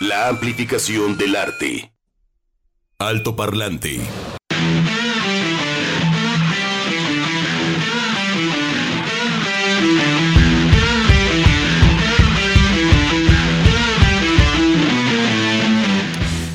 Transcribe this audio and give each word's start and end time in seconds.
La 0.00 0.28
amplificación 0.28 1.18
del 1.18 1.36
arte. 1.36 1.92
Alto 2.98 3.36
parlante. 3.36 4.00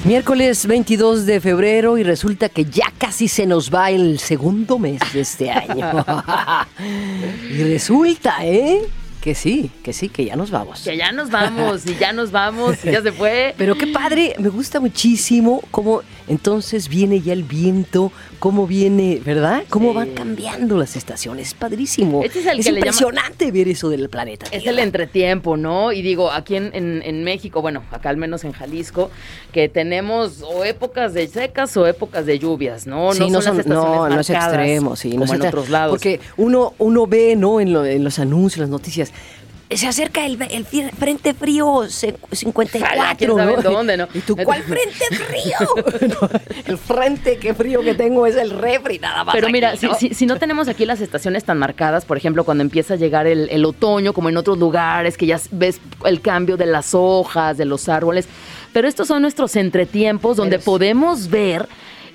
Miércoles 0.06 0.66
22 0.66 1.28
de 1.28 1.40
febrero 1.40 2.00
y 2.00 2.04
resulta 2.04 2.50
que 2.50 2.66
ya 2.66 2.92
casi 2.98 3.28
se 3.28 3.46
nos 3.46 3.72
va 3.72 3.92
el 3.92 4.18
segundo 4.18 4.80
mes 4.80 5.02
de 5.14 5.20
este 5.22 5.52
año. 5.52 6.04
y 7.52 7.62
resulta, 7.62 8.44
¿eh? 8.44 8.82
Que 9.26 9.34
sí, 9.34 9.72
que 9.82 9.92
sí, 9.92 10.10
que 10.10 10.24
ya 10.24 10.36
nos 10.36 10.52
vamos. 10.52 10.84
Que 10.84 10.96
ya 10.98 11.12
nos 11.12 11.32
vamos, 11.32 11.84
y 11.88 11.96
ya 11.96 12.14
nos 12.14 12.30
vamos, 12.30 12.86
y 12.86 12.92
ya 12.92 13.02
se 13.02 13.12
fue. 13.12 13.56
Pero 13.58 13.76
qué 13.76 13.88
padre, 13.88 14.36
me 14.38 14.50
gusta 14.50 14.80
muchísimo 14.80 15.64
cómo 15.72 16.04
entonces 16.28 16.90
viene 16.90 17.22
ya 17.22 17.34
el 17.34 17.44
viento, 17.44 18.12
cómo 18.40 18.68
viene, 18.68 19.22
¿verdad? 19.24 19.64
Cómo 19.70 19.90
Sí. 19.92 19.96
van 19.96 20.10
cambiando 20.12 20.78
las 20.78 20.96
estaciones. 20.96 21.50
Es 21.50 21.54
padrísimo. 21.54 22.24
Este 22.24 22.40
es 22.40 22.46
el 22.46 22.52
que 22.58 22.58
le 22.58 22.64
llama- 22.64 22.78
impresionante 22.80 23.52
ver 23.52 23.68
eso 23.68 23.90
del 23.90 24.10
planeta. 24.10 24.46
Es 24.52 24.66
el 24.66 24.80
entretiempo, 24.80 25.58
¿no? 25.58 25.92
Y 25.92 26.02
digo, 26.02 26.32
aquí 26.32 26.56
en, 26.56 26.72
en- 26.74 27.02
en 27.04 27.24
México, 27.24 27.62
bueno, 27.62 27.84
acá 27.92 28.10
al 28.10 28.18
menos 28.18 28.44
en 28.44 28.52
Jalisco, 28.54 29.12
que 29.52 29.70
tenemos 29.70 30.42
o 30.42 30.64
épocas 30.64 31.14
de 31.14 31.28
secas 31.28 31.76
o 31.78 31.86
épocas 31.88 32.26
de 32.26 32.40
lluvias, 32.40 32.88
¿no? 32.88 33.14
Sí, 33.14 33.30
no, 33.30 33.42
son, 33.42 33.58
las 33.58 33.68
no, 33.68 34.10
no 34.10 34.20
es 34.20 34.30
extremo, 34.30 34.96
sí. 34.96 35.10
no 35.18 35.22
como 35.22 35.34
en 35.36 35.42
otros 35.44 35.70
lados. 35.70 35.92
Porque 35.92 36.20
uno, 36.38 36.74
uno 36.80 37.08
ve, 37.08 37.36
¿no? 37.36 37.60
En, 37.60 37.72
lo- 37.74 37.86
en 37.86 38.04
los 38.04 38.20
anuncios, 38.20 38.62
las 38.62 38.70
noticias. 38.70 39.12
Se 39.70 39.88
acerca 39.88 40.26
el, 40.28 40.38
frente 40.98 41.34
frío 41.34 41.86
se- 41.90 42.16
54, 42.32 42.86
Ojalá, 43.02 43.16
quién 43.16 43.36
sabe 43.36 43.56
¿no? 43.58 43.62
dónde, 43.72 43.98
¿no? 43.98 44.08
¿Y 44.14 44.20
tú 44.20 44.36
cuál 44.38 44.62
frente 44.64 45.06
frío? 45.12 46.08
No, 46.08 46.30
el 46.68 46.78
frente, 46.78 47.38
qué 47.38 47.54
frío 47.56 47.82
que 47.82 47.96
tengo 47.96 48.28
es 48.28 48.36
el 48.36 48.52
refri, 48.52 49.00
nada 49.00 49.24
más. 49.24 49.34
Pero 49.34 49.50
mira, 49.50 49.70
aquí, 49.70 49.80
si, 49.80 49.86
¿no? 49.88 49.96
si- 49.96 50.14
si 50.14 50.26
no 50.28 50.38
tenemos 50.38 50.68
aquí 50.68 50.86
las 50.86 51.02
estaciones 51.02 51.44
tan 51.46 51.58
marcadas, 51.58 52.06
por 52.06 52.16
ejemplo, 52.16 52.44
cuando 52.44 52.62
empieza 52.64 52.94
a 52.94 52.98
llegar 52.98 53.26
el, 53.26 53.50
el 53.50 53.66
otoño, 53.66 54.14
como 54.14 54.30
en 54.30 54.38
otros 54.38 54.60
lugares, 54.60 55.18
que 55.18 55.26
ya 55.26 55.40
ves 55.52 55.82
el 56.06 56.22
cambio 56.22 56.58
de 56.58 56.68
las 56.68 56.94
hojas, 56.94 57.58
de 57.58 57.66
los 57.66 57.90
árboles, 57.90 58.28
pero 58.72 58.88
estos 58.88 59.08
son 59.08 59.24
nuestros 59.24 59.56
entretiempos 59.56 60.38
donde 60.38 60.60
podemos 60.60 61.30
ver 61.30 61.68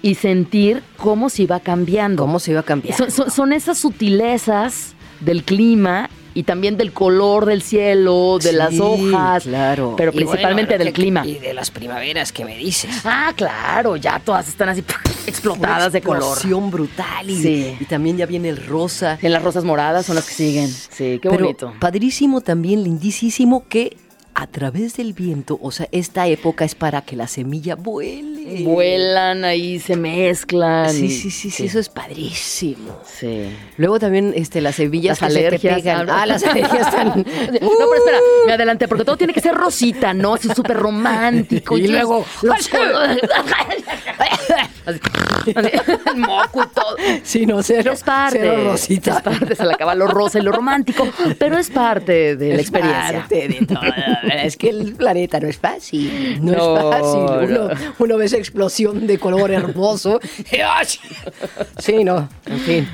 y 0.03 0.15
sentir 0.15 0.83
cómo 0.97 1.29
se 1.29 1.47
va 1.47 1.59
cambiando. 1.59 2.23
¿Cómo 2.23 2.39
se 2.39 2.53
iba? 2.53 2.65
Son, 2.97 3.11
son- 3.11 3.31
son 3.31 3.53
esas 3.53 3.77
sutilezas 3.79 4.95
del 5.21 5.43
clima 5.43 6.09
y 6.35 6.45
también 6.45 6.77
del 6.77 6.93
color 6.93 7.45
del 7.47 7.63
cielo, 7.63 8.39
de 8.41 8.53
las 8.53 8.79
hojas, 8.79 9.45
claro. 9.45 9.95
pero 9.97 10.13
bueno, 10.13 10.29
principalmente 10.31 10.79
del 10.79 10.89
que- 10.89 10.93
clima. 10.93 11.27
Y 11.27 11.39
de 11.39 11.53
las 11.55 11.71
primaveras 11.71 12.33
que 12.33 12.45
me 12.45 12.57
dices. 12.57 13.01
Ah, 13.05 13.33
claro, 13.37 13.97
ya 13.97 14.19
todas 14.21 14.49
están 14.49 14.69
así 14.69 14.85
explotadas 15.27 15.93
de 15.93 16.01
color. 16.01 16.23
Explosión 16.23 16.71
brutal. 16.71 17.29
Y, 17.29 17.43
Sí. 17.43 17.77
y 17.81 17.85
también 17.85 18.17
ya 18.17 18.27
viene 18.27 18.49
el 18.49 18.65
rosa. 18.67 19.19
En 19.23 19.33
las 19.33 19.43
rosas 19.43 19.65
moradas 19.65 20.07
son 20.07 20.15
las 20.17 20.27
que 20.27 20.35
siguen. 20.35 20.69
Sí, 20.69 21.19
qué 21.21 21.29
Pero 21.31 21.35
bonito. 21.45 21.73
Padrísimo 21.81 22.41
también, 22.41 22.85
lindísimo 22.85 23.65
que 23.69 23.97
a 24.35 24.47
través 24.47 24.97
del 24.97 25.13
viento, 25.13 25.59
o 25.61 25.71
sea, 25.71 25.89
esta 25.93 26.27
época 26.27 26.65
es 26.65 26.75
para 26.75 27.03
que 27.03 27.17
la 27.17 27.27
semilla 27.27 27.75
vuele. 27.75 28.63
Vuelan 28.65 29.45
ahí, 29.45 29.79
se 29.79 29.97
mezclan. 29.97 30.91
Sí, 30.93 31.07
y- 31.07 31.11
sí, 31.11 31.31
sí, 31.31 31.51
sí, 31.51 31.67
eso 31.67 31.79
es 31.79 31.89
padrísimo. 31.89 32.99
Sí. 33.05 33.45
Luego 33.77 33.99
también 33.99 34.33
este, 34.35 34.61
las 34.61 34.77
semillas 34.77 35.21
Las 35.21 35.33
que 35.33 35.39
te 35.41 35.47
alergias. 35.49 35.75
pegan. 35.77 36.11
ah, 36.11 36.27
las 36.27 36.43
alergias 36.45 36.87
están. 36.89 37.09
No, 37.09 37.25
pero 37.25 37.95
espera, 37.97 38.19
me 38.47 38.53
adelanté, 38.53 38.89
porque 38.89 39.05
todo 39.05 39.17
tiene 39.17 39.33
que 39.33 39.41
ser 39.41 39.55
rosita, 39.55 40.15
¿no? 40.15 40.35
Así 40.35 40.49
súper 40.55 40.77
romántico. 40.77 41.77
Y 41.81 41.89
luego, 41.89 42.25
Los. 42.43 42.69
Así, 44.91 45.53
el 45.55 46.17
moco 46.17 46.63
y 46.65 46.75
todo. 46.75 46.97
Sí, 47.23 47.47
no, 47.47 47.63
cero, 47.63 47.93
Es 47.93 48.03
parte. 48.03 48.39
cero 48.41 48.63
rosita. 48.73 49.17
Es 49.17 49.23
parte, 49.23 49.55
se 49.57 49.65
le 49.67 49.75
acaba 49.75 49.95
lo 49.95 50.07
rosa 50.07 50.39
y 50.39 50.43
lo 50.43 50.53
romántico, 50.53 51.07
pero 51.39 51.59
es 51.59 51.71
parte 51.71 52.37
de 52.37 52.49
la 52.49 52.55
Es 52.57 52.61
experiencia. 52.63 53.21
parte 53.21 53.49
de 53.49 53.67
todo. 53.67 53.81
Es 54.43 54.57
que 54.57 54.71
el 54.71 54.95
planeta 54.95 55.39
no 55.41 55.49
es 55.49 55.59
fácil. 55.59 56.39
No, 56.45 56.53
No, 56.53 56.77
es 56.93 56.99
fácil. 57.01 57.51
Uno, 57.57 57.69
no. 57.69 57.75
uno 57.99 58.17
ve 58.17 58.25
esa 58.27 58.37
explosión 58.37 59.07
de 59.07 59.19
color 59.19 59.51
hermoso. 59.51 60.21
Sí, 61.79 62.05
no. 62.05 62.29
En 62.47 62.59
fin. 62.61 62.89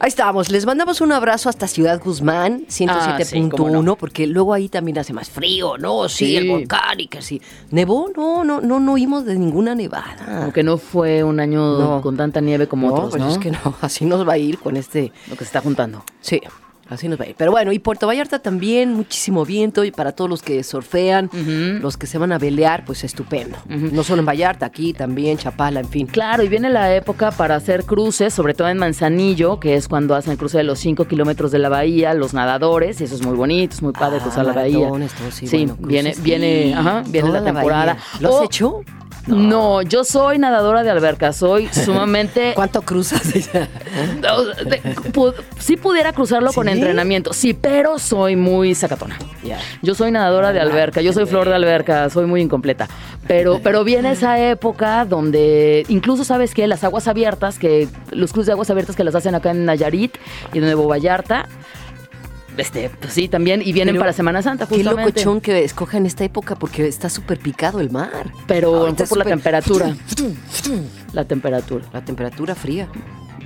Ahí 0.00 0.08
estamos. 0.08 0.50
Les 0.50 0.66
mandamos 0.66 1.00
un 1.00 1.12
abrazo 1.12 1.48
hasta 1.48 1.66
Ciudad 1.68 2.00
Guzmán, 2.02 2.66
107.1, 2.68 2.90
Ah, 2.90 3.24
sí, 3.24 3.48
cómo 3.50 3.82
no. 3.82 3.96
porque 3.96 4.26
luego 4.26 4.52
ahí 4.54 4.68
también 4.68 4.98
hace 4.98 5.12
más 5.12 5.28
frío, 5.30 5.78
¿no? 5.78 6.08
Sí, 6.08 6.26
Sí. 6.26 6.36
el 6.36 6.48
volcán 6.48 6.98
y 7.00 7.06
que 7.08 7.22
sí. 7.22 7.40
¿Nevó? 7.70 8.08
No, 8.16 8.44
no, 8.44 8.60
no, 8.60 8.80
no 8.80 8.92
oímos 8.92 9.24
de 9.24 9.34
ninguna 9.36 9.74
nevada. 9.74 10.40
Aunque 10.42 10.62
no 10.66 10.76
fue 10.78 11.22
un 11.24 11.40
año 11.40 11.78
No. 11.78 12.00
con 12.02 12.16
tanta 12.16 12.40
nieve 12.40 12.66
como 12.66 12.88
no, 12.88 12.94
otros, 12.94 13.10
pues 13.10 13.22
¿no? 13.22 13.30
es 13.30 13.38
que 13.38 13.50
no. 13.50 13.58
Así 13.80 14.04
nos 14.04 14.26
va 14.28 14.34
a 14.34 14.38
ir 14.38 14.58
con 14.58 14.76
este. 14.76 15.12
Lo 15.28 15.32
que 15.36 15.44
se 15.44 15.44
está 15.44 15.60
juntando. 15.60 16.04
Sí, 16.20 16.40
así 16.88 17.08
nos 17.08 17.18
va 17.18 17.24
a 17.24 17.28
ir. 17.30 17.34
Pero 17.36 17.50
bueno, 17.50 17.72
y 17.72 17.80
Puerto 17.80 18.06
Vallarta 18.06 18.38
también, 18.38 18.92
muchísimo 18.94 19.44
viento. 19.44 19.82
Y 19.82 19.90
para 19.90 20.12
todos 20.12 20.30
los 20.30 20.40
que 20.42 20.62
surfean, 20.62 21.28
los 21.82 21.96
que 21.96 22.06
se 22.06 22.16
van 22.18 22.30
a 22.30 22.38
velear, 22.38 22.84
pues 22.84 23.02
estupendo. 23.02 23.56
No 23.68 24.04
solo 24.04 24.20
en 24.20 24.26
Vallarta, 24.26 24.66
aquí 24.66 24.92
también, 24.92 25.36
Chapala, 25.36 25.80
en 25.80 25.88
fin. 25.88 26.06
Claro, 26.06 26.44
y 26.44 26.48
viene 26.48 26.70
la 26.70 26.94
época 26.94 27.32
para 27.32 27.56
hacer 27.56 27.84
cruces, 27.84 28.32
sobre 28.32 28.54
todo 28.54 28.68
en 28.68 28.78
Manzanillo, 28.78 29.58
que 29.58 29.74
es 29.74 29.88
cuando 29.88 30.14
hacen 30.14 30.32
el 30.32 30.38
cruce 30.38 30.58
de 30.58 30.64
los 30.64 30.78
5 30.78 31.06
kilómetros 31.06 31.50
de 31.50 31.58
la 31.58 31.68
bahía, 31.68 32.14
los 32.14 32.34
nadadores, 32.34 33.00
y 33.00 33.04
eso 33.04 33.16
es 33.16 33.22
muy 33.26 33.34
bonito, 33.36 33.74
es 33.74 33.82
muy 33.82 33.92
padre 33.92 34.18
Ah, 34.20 34.22
cruzar 34.22 34.46
la 34.46 34.52
bahía. 34.52 34.86
todo, 34.88 34.98
sí, 35.32 35.46
bueno, 35.50 35.76
viene, 35.80 36.10
cruces. 36.10 36.22
viene, 36.24 36.74
ajá, 36.74 37.02
viene 37.08 37.28
Toda 37.28 37.40
la 37.40 37.44
temporada. 37.52 37.84
bahía. 37.94 38.02
¿Lo 38.20 38.28
has 38.28 38.34
O- 38.42 38.44
hecho? 38.44 38.80
No. 39.26 39.82
yo 39.82 40.04
soy 40.04 40.38
nadadora 40.38 40.82
de 40.82 40.90
alberca, 40.90 41.32
soy 41.32 41.68
sumamente... 41.72 42.52
¿Cuánto 42.54 42.82
cruzas? 42.82 43.22
No, 44.22 44.44
de- 44.44 44.82
pu- 45.12 45.34
sí 45.58 45.76
pudiera 45.76 46.12
cruzarlo 46.12 46.52
con 46.52 46.68
entrenamiento, 46.68 47.32
sí, 47.32 47.54
pero 47.54 47.98
soy 47.98 48.36
muy 48.36 48.74
sacatona. 48.74 49.18
Yo 49.82 49.94
soy 49.94 50.10
nadadora 50.10 50.52
de 50.52 50.60
alberca, 50.60 51.00
yo 51.00 51.12
soy 51.12 51.26
flor 51.26 51.48
de 51.48 51.54
alberca, 51.54 52.10
soy 52.10 52.26
muy 52.26 52.40
incompleta. 52.42 52.88
Pero, 53.26 53.60
pero 53.62 53.84
viene 53.84 54.12
esa 54.12 54.38
época 54.40 55.04
donde 55.04 55.84
incluso 55.88 56.24
sabes 56.24 56.54
que 56.54 56.66
las 56.66 56.84
aguas 56.84 57.08
abiertas, 57.08 57.58
que 57.58 57.88
los 58.10 58.32
cruces 58.32 58.46
de 58.46 58.52
aguas 58.52 58.70
abiertas 58.70 58.96
que 58.96 59.04
las 59.04 59.14
hacen 59.14 59.34
acá 59.34 59.50
en 59.50 59.64
Nayarit 59.64 60.16
y 60.52 60.58
en 60.58 60.64
Nuevo 60.64 60.86
Vallarta, 60.88 61.48
este, 62.56 62.88
pues 62.88 63.12
sí, 63.12 63.28
también, 63.28 63.62
y 63.62 63.72
vienen 63.72 63.94
Pero 63.94 64.02
para 64.02 64.12
Semana 64.12 64.42
Santa, 64.42 64.66
Qué 64.66 64.76
justamente. 64.76 65.10
locochón 65.10 65.40
que 65.40 65.64
escojan 65.64 66.06
esta 66.06 66.24
época 66.24 66.56
porque 66.56 66.86
está 66.86 67.08
súper 67.10 67.38
picado 67.38 67.80
el 67.80 67.90
mar. 67.90 68.32
Pero 68.46 68.94
por 69.08 69.18
la 69.18 69.24
temperatura. 69.24 69.94
La 71.12 71.24
temperatura. 71.24 71.84
La 71.92 72.04
temperatura 72.04 72.54
fría. 72.54 72.88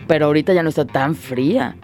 Pero 0.09 0.27
ahorita 0.27 0.53
ya 0.53 0.63
no 0.63 0.71
está 0.71 0.85
tan 0.85 1.15
fría. 1.15 1.77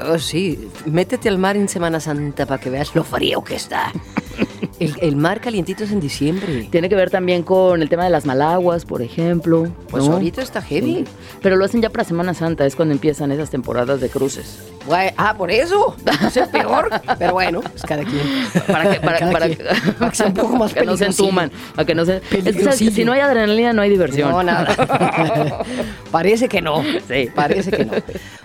No, 0.00 0.18
sí, 0.18 0.68
métete 0.86 1.28
al 1.28 1.38
mar 1.38 1.56
en 1.56 1.68
Semana 1.68 2.00
Santa 2.00 2.46
para 2.46 2.60
que 2.60 2.70
veas 2.70 2.94
lo 2.94 3.04
frío 3.04 3.42
que 3.44 3.54
está. 3.54 3.92
El, 4.78 4.96
el 5.00 5.16
mar 5.16 5.40
calientito 5.40 5.84
es 5.84 5.92
en 5.92 6.00
diciembre. 6.00 6.66
Tiene 6.70 6.88
que 6.88 6.96
ver 6.96 7.08
también 7.10 7.44
con 7.44 7.82
el 7.82 7.88
tema 7.88 8.02
de 8.02 8.10
las 8.10 8.26
malaguas, 8.26 8.84
por 8.84 9.00
ejemplo. 9.00 9.68
Pues 9.90 10.08
¿no? 10.08 10.14
ahorita 10.14 10.42
está 10.42 10.60
heavy. 10.60 11.04
Sí. 11.04 11.04
Pero 11.40 11.54
lo 11.54 11.64
hacen 11.64 11.82
ya 11.82 11.90
para 11.90 12.02
Semana 12.02 12.34
Santa, 12.34 12.66
es 12.66 12.74
cuando 12.74 12.92
empiezan 12.92 13.30
esas 13.30 13.50
temporadas 13.50 14.00
de 14.00 14.08
cruces. 14.08 14.58
Guay, 14.86 15.10
ah, 15.16 15.34
por 15.36 15.50
eso. 15.50 15.96
Es 16.34 16.48
peor. 16.48 16.88
Pero 17.18 17.32
bueno, 17.32 17.60
pues 17.60 17.82
cada 17.82 18.04
quien. 18.04 18.22
Para 18.66 18.90
que, 18.90 19.00
para, 19.00 19.30
para, 19.30 19.46
quien. 19.46 19.58
Para 19.98 20.10
que 20.10 20.16
sea 20.16 20.26
un 20.26 20.34
poco 20.34 20.56
más 20.56 20.72
que 20.74 20.84
no 20.84 20.96
se 20.96 21.06
entuman. 21.06 21.50
Para 21.74 21.86
que 21.86 21.94
no 21.94 22.04
se, 22.04 22.16
es 22.30 22.78
que, 22.78 22.90
si 22.90 23.04
no 23.04 23.12
hay 23.12 23.20
adrenalina, 23.20 23.72
no 23.72 23.82
hay 23.82 23.90
diversión. 23.90 24.30
No, 24.30 24.42
nada. 24.42 24.74
Parece 26.10 26.48
que 26.48 26.60
no. 26.60 26.82
Sí. 27.08 27.28
Parece 27.34 27.70
que 27.70 27.84
no. 27.84 27.92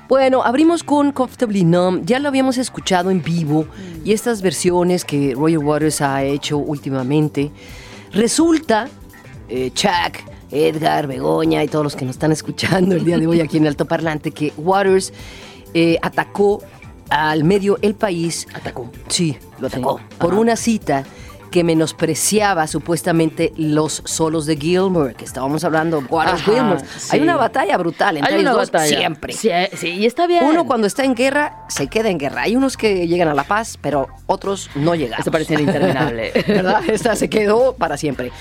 Bueno, 0.07 0.43
abrimos 0.43 0.83
con 0.83 1.11
Comfortably 1.11 1.63
Numb. 1.63 2.05
Ya 2.05 2.19
lo 2.19 2.29
habíamos 2.29 2.57
escuchado 2.57 3.11
en 3.11 3.21
vivo 3.21 3.65
y 4.05 4.13
estas 4.13 4.41
versiones 4.41 5.03
que 5.03 5.33
Roger 5.35 5.59
Waters 5.59 6.01
ha 6.01 6.23
hecho 6.23 6.57
últimamente. 6.57 7.51
Resulta, 8.13 8.87
eh, 9.49 9.72
Chuck, 9.73 10.23
Edgar, 10.51 11.07
Begoña 11.07 11.63
y 11.63 11.67
todos 11.67 11.83
los 11.83 11.95
que 11.95 12.05
nos 12.05 12.16
están 12.16 12.31
escuchando 12.31 12.95
el 12.95 13.03
día 13.03 13.17
de 13.17 13.28
hoy 13.28 13.41
aquí 13.41 13.57
en 13.57 13.67
Alto 13.67 13.85
Parlante, 13.85 14.31
que 14.31 14.53
Waters 14.57 15.11
eh, 15.73 15.97
atacó 16.02 16.61
al 17.09 17.43
medio 17.43 17.78
El 17.81 17.96
País. 17.96 18.47
Atacó. 18.53 18.91
Sí, 19.08 19.37
lo 19.59 19.67
atacó. 19.67 19.99
Sí. 19.99 20.16
Por 20.17 20.31
Ajá. 20.34 20.40
una 20.41 20.55
cita 20.55 21.03
que 21.52 21.64
menospreciaba 21.64 22.67
supuestamente 22.67 23.53
los 23.55 24.02
solos 24.05 24.46
de 24.46 24.58
Gilmour, 24.58 25.14
que 25.16 25.23
estábamos 25.23 25.64
hablando, 25.64 26.02
Gilmour. 26.43 26.81
sí. 26.97 27.09
Hay 27.11 27.22
una 27.22 27.37
batalla 27.37 27.78
brutal 27.78 28.17
entre 28.17 28.35
Hay 28.35 28.41
una 28.41 28.52
dos 28.52 28.69
batalla. 28.69 28.97
siempre. 28.97 29.31
Sí, 29.34 29.49
eh, 29.49 29.69
sí, 29.73 29.87
y 29.91 30.05
está 30.05 30.28
bien. 30.28 30.43
Uno 30.43 30.66
cuando 30.66 30.87
está 30.87 31.05
en 31.05 31.16
guerra 31.16 31.64
se 31.69 31.87
queda 31.87 32.09
en 32.09 32.17
guerra. 32.17 32.41
Hay 32.41 32.58
unos 32.58 32.75
que 32.75 33.08
llegan 33.08 33.29
a 33.29 33.34
la 33.34 33.46
paz, 33.46 33.78
pero 33.81 34.08
otros 34.25 34.69
no 34.75 34.93
llegan. 34.93 35.19
Esto 35.19 35.31
parece 35.31 35.53
interminable. 35.53 36.31
¿Verdad? 36.47 36.81
Esta 36.90 37.16
se 37.16 37.29
quedó 37.29 37.73
para 37.75 37.96
siempre. 37.96 38.31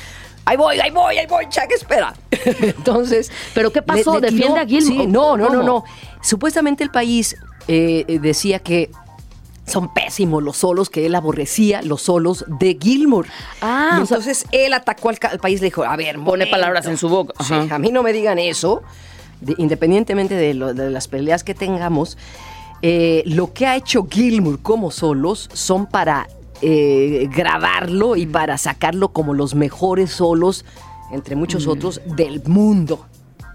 Ahí 0.47 0.57
voy, 0.57 0.79
ahí 0.81 0.91
voy, 0.91 1.19
ahí 1.19 1.27
voy, 1.27 1.47
Chuck, 1.49 1.71
espera. 1.75 2.15
Entonces. 2.31 3.31
¿Pero 3.53 3.71
qué 3.73 3.83
pasó? 3.83 4.21
¿Defiende 4.21 4.61
a 4.61 4.65
Gilmour? 4.67 5.01
Sí, 5.03 5.07
no, 5.07 5.37
no, 5.37 5.51
no, 5.51 5.63
no. 5.63 5.85
Supuestamente 6.23 6.83
el 6.85 6.91
país 6.91 7.37
eh, 7.69 8.05
eh, 8.09 8.19
decía 8.21 8.61
que 8.61 8.91
son 9.67 9.93
pésimos 9.93 10.43
los 10.45 10.57
solos, 10.59 10.89
que 10.89 11.05
él 11.07 11.15
aborrecía 11.17 11.83
los 11.83 12.03
solos 12.03 12.45
de 12.47 12.79
Gilmour. 12.81 13.27
Ah, 13.61 13.97
Y 13.99 14.03
o 14.03 14.07
sea- 14.07 14.17
entonces 14.19 14.47
él 14.53 14.73
atacó 14.73 15.09
al, 15.09 15.19
al 15.31 15.41
país, 15.41 15.61
le 15.61 15.67
dijo, 15.67 15.83
a 15.83 15.97
ver, 15.97 16.15
Pone 16.15 16.25
momento. 16.25 16.51
palabras 16.53 16.87
en 16.87 16.97
su 16.97 17.09
boca. 17.09 17.35
Sí, 17.45 17.55
a 17.69 17.79
mí 17.81 17.91
no 17.91 18.05
me 18.05 18.13
digan 18.13 18.39
eso, 18.39 18.83
de- 19.41 19.57
independientemente 19.59 20.35
de, 20.37 20.55
lo- 20.55 20.73
de 20.75 20.89
las 20.91 21.09
peleas 21.09 21.43
que 21.43 21.55
tengamos, 21.55 22.17
eh, 22.83 23.25
lo 23.27 23.53
que 23.53 23.67
ha 23.67 23.75
hecho 23.75 24.07
Gilmour 24.09 24.61
como 24.63 24.93
solos 24.93 25.49
son 25.53 25.87
para 25.87 26.29
eh, 26.63 27.29
grabarlo 27.35 28.17
y 28.17 28.27
para 28.27 28.59
sacarlo 28.59 29.09
como 29.11 29.35
los 29.35 29.55
mejores 29.55 30.11
solos, 30.11 30.65
entre 31.13 31.37
muchos 31.37 31.67
otros, 31.67 32.01
del 32.17 32.43
mundo. 32.45 33.07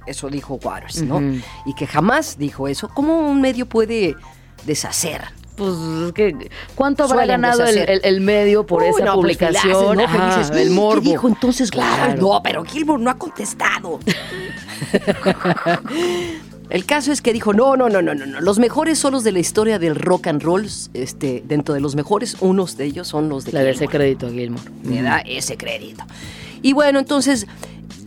Eso 0.07 0.29
dijo 0.29 0.59
Waters, 0.63 1.03
¿no? 1.03 1.21
Y 1.65 1.73
que 1.75 1.85
jamás 1.87 2.37
dijo 2.37 2.67
eso. 2.67 2.89
¿Cómo 2.89 3.19
un 3.29 3.39
medio 3.41 3.65
puede 3.67 4.15
deshacer? 4.65 5.21
Pues 5.55 5.73
es 6.07 6.13
que, 6.13 6.49
¿cuánto 6.75 7.03
habrá 7.03 7.17
Suelen 7.17 7.41
ganado 7.41 7.59
el, 7.65 7.75
deshacer. 7.75 7.89
el- 7.91 8.15
el 8.15 8.21
medio 8.21 8.65
por 8.65 8.81
Uy, 8.81 8.89
esa 8.89 9.05
no, 9.05 9.13
pues, 9.15 9.37
publicación? 9.37 9.97
¿no? 9.97 10.05
¿Qué 10.95 11.01
dijo 11.01 11.27
entonces? 11.27 11.69
Claro. 11.69 11.95
Claro. 12.15 12.21
No, 12.21 12.41
pero 12.41 12.63
Gilmour 12.63 12.99
no 12.99 13.11
ha 13.11 13.17
contestado. 13.17 13.99
El 16.71 16.85
caso 16.85 17.11
es 17.11 17.21
que 17.21 17.33
dijo, 17.33 17.53
no, 17.53 17.75
no, 17.75 17.89
no, 17.89 18.01
no, 18.01 18.15
no, 18.15 18.25
no. 18.25 18.39
Los 18.41 18.57
mejores 18.57 18.97
solos 18.97 19.23
de 19.23 19.31
la 19.33 19.39
historia 19.39 19.77
del 19.77 19.95
rock 19.95 20.27
and 20.27 20.41
roll, 20.41 20.65
este, 20.93 21.43
dentro 21.45 21.73
de 21.73 21.81
los 21.81 21.95
mejores, 21.95 22.37
unos 22.39 22.77
de 22.77 22.85
ellos 22.85 23.07
son 23.09 23.27
los 23.29 23.43
de 23.45 23.51
Le 23.51 23.63
da 23.63 23.69
ese 23.71 23.87
crédito 23.87 24.27
a 24.27 24.31
Gilmore. 24.31 24.63
Le 24.85 25.01
da 25.01 25.19
ese 25.19 25.57
crédito. 25.57 26.03
Y 26.61 26.73
bueno, 26.73 26.99
entonces, 26.99 27.45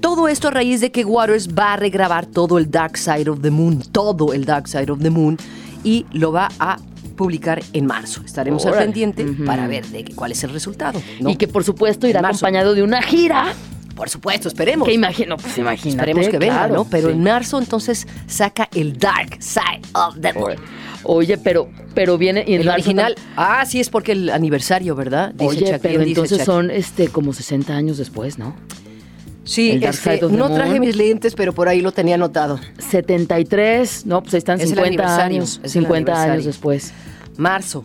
todo 0.01 0.29
esto 0.29 0.49
a 0.49 0.51
raíz 0.51 0.81
de 0.81 0.91
que 0.91 1.05
Waters 1.05 1.49
va 1.55 1.75
a 1.75 1.77
regrabar 1.77 2.27
todo 2.27 2.57
el 2.59 2.71
Dark 2.71 2.97
Side 2.97 3.29
of 3.29 3.41
the 3.43 3.51
Moon, 3.51 3.83
todo 3.93 4.33
el 4.33 4.45
Dark 4.47 4.67
Side 4.69 4.91
of 4.91 5.01
the 5.03 5.11
Moon, 5.11 5.37
y 5.83 6.07
lo 6.13 6.33
va 6.33 6.49
a 6.59 6.79
publicar 7.17 7.63
en 7.75 7.87
marzo. 7.87 8.23
Estaremos 8.25 8.65
al 8.67 8.73
pendiente 8.85 9.25
para 9.47 9.69
ver 9.69 9.87
de 9.87 10.05
qué- 10.05 10.15
cuál 10.15 10.33
es 10.33 10.43
el 10.43 10.51
resultado. 10.51 11.01
¿no? 11.21 11.31
Y 11.31 11.37
que 11.37 11.47
por 11.49 11.63
supuesto 11.65 12.07
irá 12.09 12.21
acompañado 12.41 12.75
de 12.75 12.83
una 12.83 13.03
gira. 13.03 13.53
Por 13.95 14.09
supuesto, 14.09 14.49
esperemos. 14.49 14.89
Que 14.89 14.95
imagino, 14.95 15.37
pues 15.37 15.57
imagínate. 15.59 16.11
Esperemos 16.11 16.29
que 16.29 16.39
venga, 16.39 16.55
claro, 16.55 16.75
¿no? 16.75 16.85
Pero 16.85 17.09
sí. 17.09 17.15
en 17.15 17.23
marzo 17.23 17.59
entonces 17.59 18.07
saca 18.27 18.69
el 18.75 18.99
Dark 18.99 19.37
Side 19.41 19.83
of 19.95 20.17
the 20.21 20.33
Moon. 20.33 20.57
Oye, 21.05 21.39
pero, 21.39 21.69
pero 21.95 22.19
viene. 22.19 22.45
Y 22.47 22.55
en 22.55 22.63
El 22.63 22.69
original, 22.71 23.15
ah, 23.37 23.65
sí 23.67 23.79
es 23.81 23.91
porque 23.91 24.13
el 24.13 24.31
aniversario, 24.31 24.97
¿verdad? 24.97 25.33
Dice 25.33 25.47
Oye, 25.47 25.61
Shakira, 25.61 25.79
pero 25.81 26.01
dice 26.01 26.21
entonces 26.21 26.45
son 26.45 26.71
este 26.71 27.09
como 27.09 27.33
60 27.33 27.75
años 27.77 27.99
después, 27.99 28.39
¿no? 28.39 28.57
Sí, 29.45 29.79
este, 29.83 30.23
no 30.31 30.49
traje 30.51 30.71
Moon. 30.71 30.81
mis 30.81 30.97
lentes, 30.97 31.35
pero 31.35 31.53
por 31.53 31.69
ahí 31.69 31.83
lo 31.83 31.93
tenía 31.93 32.15
anotado. 32.15 32.59
73, 32.79 34.07
no, 34.07 34.23
pues 34.23 34.35
ahí 34.35 34.39
están 34.39 34.57
Es 34.59 34.63
el 34.63 34.69
50 34.71 34.87
aniversario, 34.89 35.37
años. 35.37 35.61
es 35.63 35.77
el 35.77 35.83
50 35.83 36.23
años 36.23 36.45
después. 36.47 36.93
Marzo. 37.37 37.85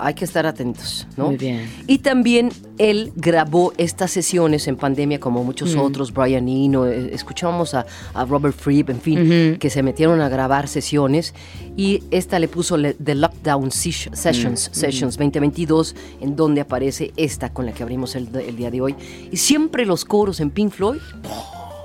Hay 0.00 0.14
que 0.14 0.24
estar 0.24 0.46
atentos, 0.46 1.06
¿no? 1.16 1.26
Muy 1.26 1.36
bien. 1.36 1.68
Y 1.88 1.98
también 1.98 2.50
él 2.78 3.12
grabó 3.16 3.72
estas 3.78 4.10
sesiones 4.12 4.68
en 4.68 4.76
pandemia, 4.76 5.18
como 5.18 5.42
muchos 5.42 5.74
otros, 5.74 6.12
Brian 6.12 6.48
Eno, 6.48 6.86
eh, 6.86 7.10
escuchamos 7.12 7.74
a, 7.74 7.84
a 8.14 8.24
Robert 8.24 8.54
Fripp, 8.56 8.90
en 8.90 9.00
fin, 9.00 9.56
que 9.58 9.70
se 9.70 9.82
metieron 9.82 10.20
a 10.20 10.28
grabar 10.28 10.68
sesiones. 10.68 11.34
Y 11.76 12.02
esta 12.12 12.38
le 12.38 12.46
puso 12.48 12.76
le- 12.76 12.94
The 12.94 13.14
Lockdown 13.16 13.70
Sesh- 13.70 14.14
Sessions, 14.14 14.70
Sessions 14.72 15.16
2022, 15.16 15.96
en 16.20 16.36
donde 16.36 16.60
aparece 16.60 17.12
esta 17.16 17.52
con 17.52 17.66
la 17.66 17.72
que 17.72 17.82
abrimos 17.82 18.14
el, 18.14 18.28
el 18.36 18.56
día 18.56 18.70
de 18.70 18.80
hoy. 18.80 18.94
Y 19.32 19.36
siempre 19.36 19.84
los 19.84 20.04
coros 20.04 20.38
en 20.40 20.50
Pink 20.50 20.72
Floyd, 20.72 21.00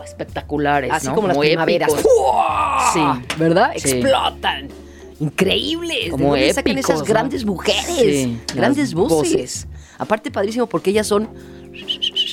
Espectaculares, 0.06 0.92
así 0.92 1.07
¿no? 1.07 1.16
como 1.16 1.27
las 1.30 1.38
primaveras. 1.38 1.92
Sí. 2.94 3.00
¿Verdad? 3.39 3.71
Sí. 3.77 3.89
Explotan. 3.98 4.68
Increíbles. 5.19 6.12
Como 6.12 6.33
¿De 6.33 6.42
dónde 6.42 6.54
sacan 6.54 6.74
épicos, 6.74 6.89
esas 6.89 7.00
¿no? 7.01 7.06
grandes 7.06 7.45
mujeres? 7.45 7.86
Sí, 7.88 8.39
grandes 8.56 8.94
voces. 8.94 9.31
voces. 9.33 9.68
Aparte, 9.98 10.31
padrísimo, 10.31 10.68
porque 10.68 10.92
ellas 10.92 11.07
son. 11.07 11.30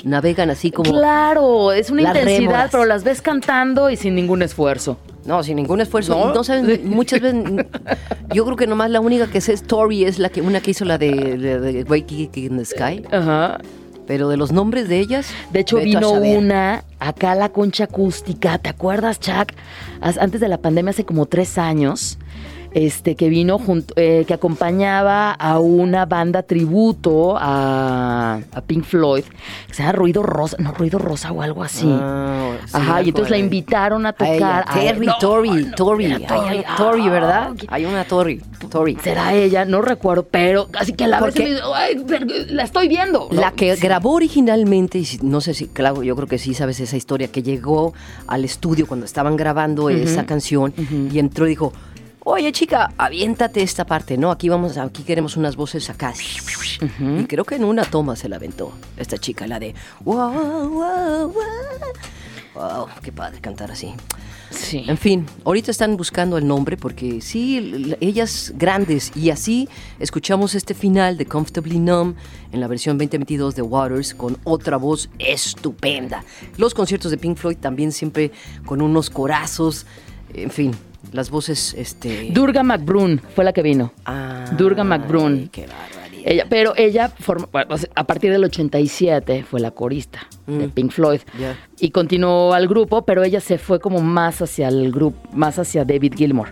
Navegan 0.04 0.50
así 0.50 0.70
como. 0.70 0.90
Claro, 0.90 1.72
es 1.72 1.90
una 1.90 2.02
intensidad, 2.02 2.38
rémoras. 2.38 2.70
pero 2.70 2.84
las 2.84 3.04
ves 3.04 3.22
cantando 3.22 3.90
y 3.90 3.96
sin 3.96 4.14
ningún 4.14 4.42
esfuerzo. 4.42 4.98
No, 5.24 5.42
sin 5.42 5.56
ningún 5.56 5.80
esfuerzo. 5.80 6.18
¿No? 6.18 6.34
No, 6.34 6.44
saben, 6.44 6.88
muchas 6.88 7.20
veces. 7.20 7.44
Yo 8.34 8.44
creo 8.44 8.56
que 8.56 8.66
nomás 8.66 8.90
la 8.90 9.00
única 9.00 9.30
que 9.30 9.40
sé 9.40 9.52
es 9.52 9.62
Tori, 9.62 10.04
es 10.04 10.18
la 10.18 10.28
que 10.28 10.40
una 10.40 10.60
que 10.60 10.72
hizo 10.72 10.84
la 10.84 10.98
de, 10.98 11.36
de, 11.36 12.04
Gig 12.06 12.30
in 12.36 12.58
the 12.58 12.64
Sky. 12.64 13.02
Ajá. 13.10 13.58
Pero 14.06 14.28
de 14.28 14.36
los 14.36 14.50
nombres 14.50 14.88
de 14.88 14.98
ellas. 14.98 15.28
De 15.52 15.60
hecho, 15.60 15.76
vino 15.76 16.10
una 16.10 16.84
acá 16.98 17.32
a 17.32 17.34
la 17.34 17.50
concha 17.50 17.84
acústica. 17.84 18.58
¿Te 18.58 18.70
acuerdas, 18.70 19.20
Chuck? 19.20 19.52
Antes 20.00 20.40
de 20.40 20.48
la 20.48 20.58
pandemia, 20.58 20.90
hace 20.90 21.04
como 21.04 21.26
tres 21.26 21.58
años, 21.58 22.18
este, 22.72 23.16
que 23.16 23.28
vino 23.28 23.58
junto, 23.58 23.94
eh, 23.96 24.24
que 24.26 24.34
acompañaba 24.34 25.32
a 25.32 25.58
una 25.58 26.06
banda 26.06 26.42
tributo 26.42 27.36
a, 27.38 28.40
a 28.52 28.60
Pink 28.62 28.84
Floyd, 28.84 29.24
que 29.68 29.74
se 29.74 29.82
llama 29.82 29.92
Ruido 29.92 30.22
Rosa, 30.22 30.56
no, 30.60 30.72
Ruido 30.72 30.98
Rosa 30.98 31.32
o 31.32 31.42
algo 31.42 31.62
así. 31.62 31.86
Ah, 31.90 32.52
sí, 32.66 32.70
Ajá, 32.74 33.02
y 33.02 33.08
entonces 33.08 33.30
la 33.30 33.38
invitaron 33.38 34.06
a 34.06 34.10
A 34.18 34.28
ella, 34.28 34.34
tocar. 34.34 34.64
a- 34.68 34.72
Terry, 34.74 35.06
no, 35.06 35.18
Tori, 35.18 35.50
no, 35.50 35.74
Tori. 35.76 36.14
Tori, 36.76 37.08
¿verdad? 37.08 37.50
Hay 37.68 37.84
una 37.84 38.04
Tori. 38.04 38.40
Tori. 38.70 38.96
Será 39.02 39.34
ella, 39.34 39.64
no 39.64 39.82
recuerdo, 39.82 40.24
pero 40.30 40.68
así 40.78 40.92
que 40.92 41.04
a 41.04 41.08
la 41.08 41.20
vez 41.20 41.34
me 41.36 41.58
"Ay, 41.74 42.04
la 42.50 42.62
estoy 42.64 42.88
viendo. 42.88 43.28
¿no? 43.32 43.40
La 43.40 43.52
que 43.52 43.74
Sí. 43.76 43.82
grabó 43.82 44.12
originalmente, 44.14 44.98
y 44.98 45.06
no 45.22 45.40
sé 45.40 45.54
si, 45.54 45.66
claro, 45.68 46.02
yo 46.02 46.14
creo 46.14 46.28
que 46.28 46.38
sí 46.38 46.54
sabes 46.54 46.78
esa 46.80 46.96
historia, 46.96 47.28
que 47.28 47.42
llegó 47.42 47.94
al 48.26 48.44
estudio 48.44 48.86
cuando 48.86 49.06
estaban 49.06 49.36
grabando 49.36 49.90
esa 49.90 50.24
canción 50.26 50.72
y 51.12 51.18
entró 51.18 51.46
y 51.46 51.50
dijo, 51.50 51.72
oye 52.24 52.52
chica, 52.52 52.92
aviéntate 52.96 53.62
esta 53.62 53.84
parte, 53.84 54.16
¿no? 54.16 54.30
Aquí 54.30 54.48
vamos, 54.48 54.76
aquí 54.76 55.02
queremos 55.02 55.36
unas 55.36 55.56
voces 55.56 55.88
acá. 55.90 56.12
Y 57.00 57.24
creo 57.24 57.44
que 57.44 57.56
en 57.56 57.64
una 57.64 57.84
toma 57.84 58.16
se 58.16 58.28
la 58.28 58.36
aventó 58.36 58.72
esta 58.96 59.18
chica, 59.18 59.46
la 59.46 59.58
de, 59.58 59.74
wow, 60.04 60.68
wow, 60.68 61.28
wow. 61.28 61.34
Wow, 62.54 62.88
qué 63.02 63.12
padre 63.12 63.40
cantar 63.40 63.70
así. 63.70 63.94
Sí. 64.50 64.84
En 64.88 64.98
fin, 64.98 65.26
ahorita 65.44 65.70
están 65.70 65.96
buscando 65.96 66.36
el 66.36 66.46
nombre 66.46 66.76
porque 66.76 67.20
sí, 67.20 67.94
ellas 68.00 68.52
grandes 68.56 69.12
y 69.14 69.30
así 69.30 69.68
escuchamos 70.00 70.56
este 70.56 70.74
final 70.74 71.16
de 71.16 71.26
Comfortably 71.26 71.78
Numb 71.78 72.16
en 72.50 72.60
la 72.60 72.66
versión 72.66 72.98
2022 72.98 73.54
de 73.54 73.62
Waters 73.62 74.14
con 74.14 74.36
otra 74.42 74.76
voz 74.76 75.08
estupenda. 75.20 76.24
Los 76.56 76.74
conciertos 76.74 77.12
de 77.12 77.18
Pink 77.18 77.36
Floyd 77.36 77.58
también 77.58 77.92
siempre 77.92 78.32
con 78.66 78.82
unos 78.82 79.08
corazos, 79.08 79.86
en 80.34 80.50
fin, 80.50 80.72
las 81.12 81.30
voces 81.30 81.74
este 81.76 82.30
Durga 82.32 82.62
McBroom 82.62 83.18
fue 83.34 83.44
la 83.44 83.52
que 83.52 83.62
vino. 83.62 83.92
Ah, 84.04 84.44
Durga 84.56 84.84
McBroom. 84.84 85.48
Qué 85.48 85.62
barbaridad. 85.66 86.00
Ella, 86.22 86.46
pero 86.50 86.74
ella, 86.76 87.10
sea, 87.78 87.88
a 87.94 88.04
partir 88.04 88.30
del 88.30 88.44
87, 88.44 89.44
fue 89.48 89.58
la 89.60 89.70
corista 89.70 90.20
de 90.46 90.66
Mm. 90.66 90.70
Pink 90.70 90.90
Floyd. 90.90 91.20
Ya. 91.38 91.56
Y 91.78 91.90
continuó 91.90 92.52
al 92.52 92.68
grupo, 92.68 93.02
pero 93.06 93.22
ella 93.22 93.40
se 93.40 93.56
fue 93.56 93.80
como 93.80 94.00
más 94.00 94.42
hacia 94.42 94.68
el 94.68 94.92
grupo, 94.92 95.16
más 95.32 95.58
hacia 95.58 95.84
David 95.84 96.14
Gilmour. 96.16 96.48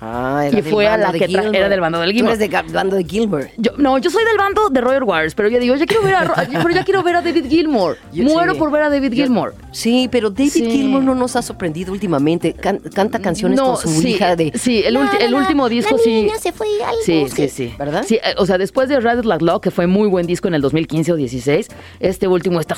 Ah, 0.00 0.44
Y 0.50 0.54
del 0.56 0.64
fue 0.64 0.86
a 0.86 0.90
bando 0.90 1.06
la 1.06 1.12
de 1.12 1.18
que 1.20 1.28
tra- 1.28 1.54
era 1.56 1.68
del 1.68 1.80
bando 1.80 2.00
del 2.00 2.16
Tú 2.16 2.24
eres 2.26 2.38
del 2.38 2.50
bando 2.72 2.96
de 2.96 3.04
Gilmour. 3.04 3.48
Yo, 3.56 3.72
no, 3.78 3.96
yo 3.98 4.10
soy 4.10 4.24
del 4.24 4.36
bando 4.36 4.68
de 4.68 4.80
Royal 4.80 5.04
Waters, 5.04 5.34
pero 5.34 5.48
yo 5.48 5.58
digo, 5.58 5.74
ya 5.76 5.86
quiero 5.86 6.02
ver 6.02 6.14
a, 6.16 6.24
Ro- 6.24 6.34
pero 6.52 6.70
ya 6.70 6.84
quiero 6.84 7.02
ver 7.02 7.16
a 7.16 7.22
David 7.22 7.46
Gilmour. 7.48 7.96
Yo- 8.12 8.24
Muero 8.24 8.52
sí. 8.52 8.58
por 8.58 8.70
ver 8.70 8.82
a 8.82 8.90
David 8.90 9.12
Yo- 9.12 9.24
Gilmour. 9.24 9.54
Sí, 9.72 10.08
pero 10.12 10.30
David 10.30 10.50
Sí. 10.50 10.70
Gilmour 10.70 11.02
no 11.02 11.14
nos 11.14 11.34
ha 11.36 11.42
sorprendido 11.42 11.92
últimamente. 11.92 12.52
Can- 12.52 12.80
canta 12.94 13.20
canciones 13.20 13.60
con 13.60 13.76
su 13.78 13.88
sí, 13.88 14.10
hija 14.10 14.36
de. 14.36 14.52
Sí, 14.58 14.82
el, 14.84 14.96
ulti- 14.96 15.20
el 15.20 15.34
último 15.34 15.68
disco 15.68 15.96
sí. 15.98 16.28
se 16.40 16.52
fue 16.52 16.66
al 16.86 16.94
Sí, 17.04 17.26
sí, 17.34 17.48
sí. 17.48 17.74
¿Verdad? 17.78 18.04
Sí, 18.06 18.16
eh, 18.16 18.34
o 18.36 18.44
sea, 18.46 18.58
después 18.58 18.88
de 18.88 19.00
Rather 19.00 19.24
Like 19.24 19.44
Law, 19.44 19.60
que 19.60 19.70
fue 19.70 19.86
muy 19.86 20.08
buen 20.08 20.26
disco 20.26 20.48
en 20.48 20.54
el 20.54 20.60
2015 20.62 21.12
o 21.12 21.16
16, 21.16 21.68
este 22.00 22.28
último 22.28 22.60
está... 22.60 22.74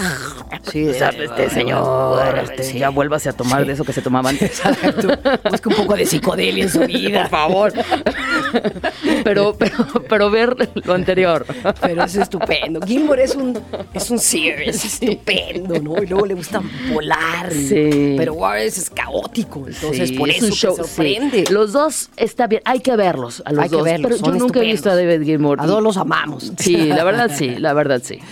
Sí, 0.71 0.87
o 0.89 0.95
sea, 0.95 1.11
eh, 1.11 1.25
este 1.25 1.51
señor, 1.51 2.39
este, 2.45 2.63
sí. 2.63 2.79
ya 2.79 2.91
vuélvase 2.91 3.29
a 3.29 3.33
tomar 3.33 3.67
de 3.67 3.73
eso 3.73 3.85
que 3.85 3.93
se 3.93 4.03
tomaba 4.03 4.31
antes. 4.31 4.63
Busca 5.51 5.69
un 5.69 5.75
poco 5.77 5.95
de 5.97 6.07
psicodelia 6.07 6.65
en 6.65 6.71
su 6.71 6.81
vida. 6.81 7.08
Por 7.13 7.29
favor. 7.29 7.73
pero, 9.25 9.55
pero, 9.59 9.87
pero 10.09 10.31
ver 10.31 10.57
lo 10.75 10.95
anterior. 10.95 11.47
Pero 11.81 12.05
es 12.05 12.17
estupendo. 12.17 12.81
Gilmour 12.87 13.21
es 13.21 13.35
un, 13.35 13.59
es 13.95 14.11
un 14.11 14.19
es 14.19 14.85
estupendo, 14.85 15.81
¿no? 15.81 16.03
Y 16.03 16.07
luego 16.07 16.27
le 16.27 16.35
gusta 16.35 16.63
volar. 16.93 17.53
Sí. 17.53 18.15
Pero 18.17 18.35
Waters 18.35 18.79
es 18.79 18.91
caótico, 18.91 19.65
entonces 19.67 20.11
Sí, 20.11 20.19
por 20.19 20.29
es 20.29 20.37
eso 20.39 20.47
te 20.47 20.53
show, 20.53 20.77
sorprende. 20.77 21.47
sí. 21.47 21.53
Los 21.53 21.73
dos 21.73 22.11
está 22.17 22.47
bien, 22.47 22.63
hay 22.65 22.81
que 22.81 22.95
verlos 22.97 23.43
a 23.45 23.53
los 23.53 23.65
Hay 23.65 23.71
que 23.71 23.77
dos. 23.77 23.85
verlos, 23.85 24.21
pero 24.21 24.33
yo 24.33 24.39
nunca 24.39 24.61
he 24.61 24.65
visto 24.65 24.91
a. 24.91 24.97
David 24.97 25.25
Gilmour. 25.25 25.61
A 25.61 25.67
todos 25.67 25.83
los 25.83 25.97
amamos. 25.97 26.53
Sí, 26.59 26.77
la 26.77 27.05
verdad 27.05 27.31
sí, 27.35 27.57
la 27.57 27.73
verdad 27.73 28.01
sí. 28.05 28.19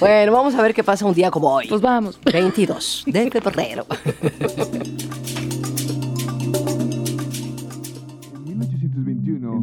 Bueno, 0.00 0.30
vamos 0.30 0.54
a 0.54 0.62
ver 0.62 0.74
qué 0.74 0.84
pasa 0.84 1.04
un 1.04 1.12
día 1.14 1.28
como 1.28 1.52
hoy. 1.52 1.66
Pues 1.66 1.80
vamos. 1.80 2.20
22 2.24 3.02
de 3.06 3.30
febrero. 3.32 3.84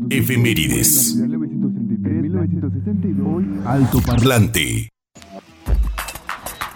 Efemérides. 0.09 1.15
1933, 1.15 2.21
1962. 2.21 3.65
Alto 3.65 4.01
Parlante. 4.01 4.89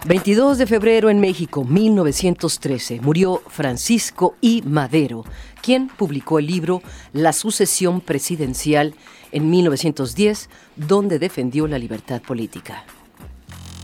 22 0.05 0.57
de 0.57 0.65
febrero 0.65 1.09
en 1.09 1.19
México, 1.19 1.65
1913, 1.65 3.01
murió 3.01 3.41
Francisco 3.47 4.35
I. 4.39 4.63
Madero, 4.65 5.25
quien 5.61 5.89
publicó 5.89 6.39
el 6.39 6.47
libro 6.47 6.81
La 7.11 7.33
sucesión 7.33 7.99
presidencial 7.99 8.95
en 9.31 9.49
1910, 9.49 10.49
donde 10.77 11.19
defendió 11.19 11.67
la 11.67 11.77
libertad 11.77 12.21
política. 12.21 12.85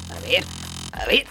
A 0.09 0.19
ver, 0.21 0.43
a 0.93 1.05
ver. 1.05 1.25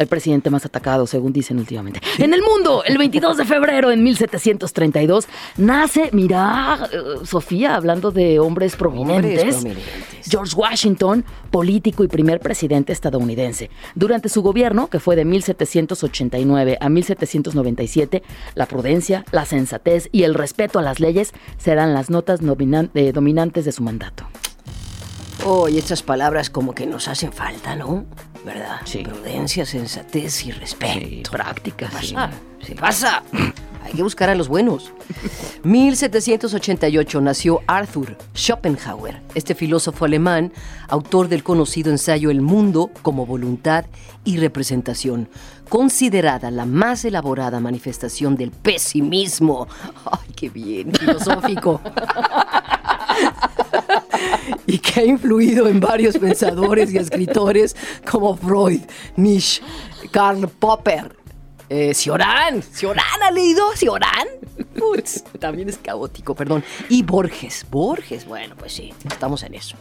El 0.00 0.06
presidente 0.06 0.48
más 0.48 0.64
atacado, 0.64 1.06
según 1.06 1.30
dicen 1.30 1.58
últimamente. 1.58 2.00
En 2.16 2.32
el 2.32 2.40
mundo, 2.40 2.82
el 2.86 2.96
22 2.96 3.36
de 3.36 3.44
febrero 3.44 3.90
en 3.90 4.02
1732, 4.02 5.28
nace, 5.58 6.08
mira, 6.12 6.88
eh, 6.90 7.26
Sofía, 7.26 7.74
hablando 7.74 8.10
de 8.10 8.38
hombres 8.38 8.76
prominentes, 8.76 9.56
Hombres 9.56 9.56
prominentes. 9.56 10.30
George 10.30 10.56
Washington, 10.56 11.22
político 11.50 12.02
y 12.02 12.08
primer 12.08 12.40
presidente 12.40 12.94
estadounidense. 12.94 13.68
Durante 13.94 14.30
su 14.30 14.40
gobierno, 14.40 14.88
que 14.88 15.00
fue 15.00 15.16
de 15.16 15.26
1789 15.26 16.78
a 16.80 16.88
1797, 16.88 18.22
la 18.54 18.64
prudencia, 18.64 19.26
la 19.32 19.44
sensatez 19.44 20.08
y 20.12 20.22
el 20.22 20.32
respeto 20.32 20.78
a 20.78 20.82
las 20.82 20.98
leyes 20.98 21.34
serán 21.58 21.92
las 21.92 22.08
notas 22.08 22.40
eh, 22.40 23.12
dominantes 23.12 23.66
de 23.66 23.72
su 23.72 23.82
mandato. 23.82 24.24
Oh, 25.44 25.68
y 25.68 25.78
estas 25.78 26.02
palabras 26.02 26.50
como 26.50 26.74
que 26.74 26.86
nos 26.86 27.08
hacen 27.08 27.32
falta, 27.32 27.74
¿no? 27.74 28.04
¿Verdad? 28.44 28.80
Sí. 28.84 28.98
Prudencia, 28.98 29.64
sensatez 29.64 30.44
y 30.46 30.52
respeto. 30.52 31.30
práctica, 31.30 31.90
sí. 32.00 32.14
pasa? 32.14 32.30
¿Qué 32.64 32.74
pasa? 32.74 33.22
Hay 33.84 33.92
que 33.92 34.02
buscar 34.02 34.28
a 34.30 34.34
los 34.34 34.48
buenos. 34.48 34.92
1788 35.64 37.20
nació 37.20 37.60
Arthur 37.66 38.16
Schopenhauer, 38.34 39.22
este 39.34 39.54
filósofo 39.54 40.04
alemán, 40.04 40.52
autor 40.88 41.28
del 41.28 41.42
conocido 41.42 41.90
ensayo 41.90 42.30
El 42.30 42.42
mundo 42.42 42.90
como 43.02 43.26
voluntad 43.26 43.86
y 44.24 44.36
representación, 44.36 45.28
considerada 45.68 46.50
la 46.50 46.66
más 46.66 47.04
elaborada 47.04 47.60
manifestación 47.60 48.36
del 48.36 48.50
pesimismo. 48.50 49.66
¡Ay, 50.04 50.32
qué 50.36 50.50
bien! 50.50 50.92
Filosófico. 50.98 51.80
y 54.66 54.78
que 54.78 55.00
ha 55.00 55.04
influido 55.04 55.68
en 55.68 55.80
varios 55.80 56.18
pensadores 56.18 56.92
y 56.92 56.98
escritores 56.98 57.76
como 58.08 58.36
Freud, 58.36 58.80
Nietzsche, 59.16 59.62
Karl 60.10 60.48
Popper. 60.48 61.16
Eh, 61.68 61.94
Cioran 61.94 62.62
ha 63.22 63.30
leído 63.30 63.70
Cioran. 63.76 64.26
Uts, 64.76 65.22
también 65.38 65.68
es 65.68 65.78
caótico, 65.78 66.34
perdón. 66.34 66.64
Y 66.88 67.04
Borges, 67.04 67.64
Borges, 67.70 68.26
bueno, 68.26 68.56
pues 68.58 68.72
sí, 68.72 68.92
estamos 69.08 69.44
en 69.44 69.54
eso. 69.54 69.76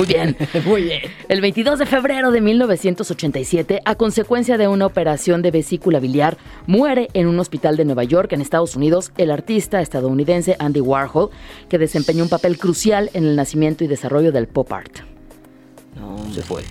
Muy 0.00 0.06
bien. 0.06 0.36
Muy 0.66 0.82
bien. 0.84 1.00
El 1.28 1.40
22 1.42 1.78
de 1.78 1.86
febrero 1.86 2.30
de 2.30 2.40
1987, 2.40 3.80
a 3.84 3.94
consecuencia 3.96 4.56
de 4.56 4.66
una 4.66 4.86
operación 4.86 5.42
de 5.42 5.50
vesícula 5.50 6.00
biliar, 6.00 6.38
muere 6.66 7.08
en 7.12 7.26
un 7.26 7.38
hospital 7.38 7.76
de 7.76 7.84
Nueva 7.84 8.04
York, 8.04 8.32
en 8.32 8.40
Estados 8.40 8.76
Unidos, 8.76 9.12
el 9.18 9.30
artista 9.30 9.80
estadounidense 9.80 10.56
Andy 10.58 10.80
Warhol, 10.80 11.30
que 11.68 11.78
desempeñó 11.78 12.22
un 12.22 12.30
papel 12.30 12.58
crucial 12.58 13.10
en 13.12 13.24
el 13.24 13.36
nacimiento 13.36 13.84
y 13.84 13.88
desarrollo 13.88 14.32
del 14.32 14.46
pop 14.48 14.72
art. 14.72 15.00
No, 15.96 16.16
Se 16.32 16.40
fue. 16.42 16.62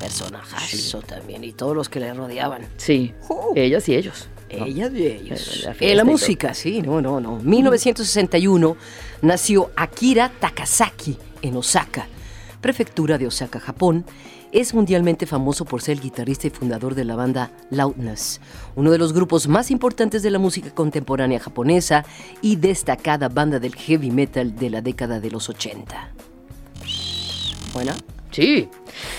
personajazo 0.00 1.00
también 1.02 1.44
y 1.44 1.52
todos 1.52 1.74
los 1.76 1.88
que 1.88 2.00
le 2.00 2.14
rodeaban. 2.14 2.62
Sí, 2.76 3.12
Oh. 3.28 3.52
ellas 3.56 3.88
y 3.88 3.96
ellos. 3.96 4.28
¿no? 4.56 4.64
Ellas 4.64 4.92
y 4.94 5.06
ellos. 5.06 5.62
La 5.64 5.72
Eh, 5.80 5.94
la 5.94 6.02
y 6.02 6.06
música, 6.06 6.54
sí, 6.54 6.80
no, 6.80 7.02
no, 7.02 7.20
no. 7.20 7.36
1961 7.42 8.76
nació 9.20 9.70
Akira 9.76 10.30
Takasaki 10.40 11.18
en 11.42 11.56
Osaka, 11.56 12.06
prefectura 12.60 13.18
de 13.18 13.26
Osaka, 13.26 13.60
Japón. 13.60 14.04
Es 14.50 14.72
mundialmente 14.72 15.26
famoso 15.26 15.64
por 15.64 15.82
ser 15.82 15.98
el 15.98 16.02
guitarrista 16.02 16.46
y 16.46 16.50
fundador 16.50 16.94
de 16.94 17.04
la 17.04 17.16
banda 17.16 17.50
Loudness, 17.70 18.40
uno 18.76 18.90
de 18.90 18.98
los 18.98 19.12
grupos 19.12 19.46
más 19.46 19.70
importantes 19.70 20.22
de 20.22 20.30
la 20.30 20.38
música 20.38 20.70
contemporánea 20.70 21.38
japonesa 21.38 22.04
y 22.40 22.56
destacada 22.56 23.28
banda 23.28 23.58
del 23.58 23.74
heavy 23.74 24.10
metal 24.10 24.56
de 24.56 24.70
la 24.70 24.80
década 24.80 25.20
de 25.20 25.30
los 25.30 25.48
80. 25.48 26.12
Buena. 27.74 27.94
Sí. 28.38 28.68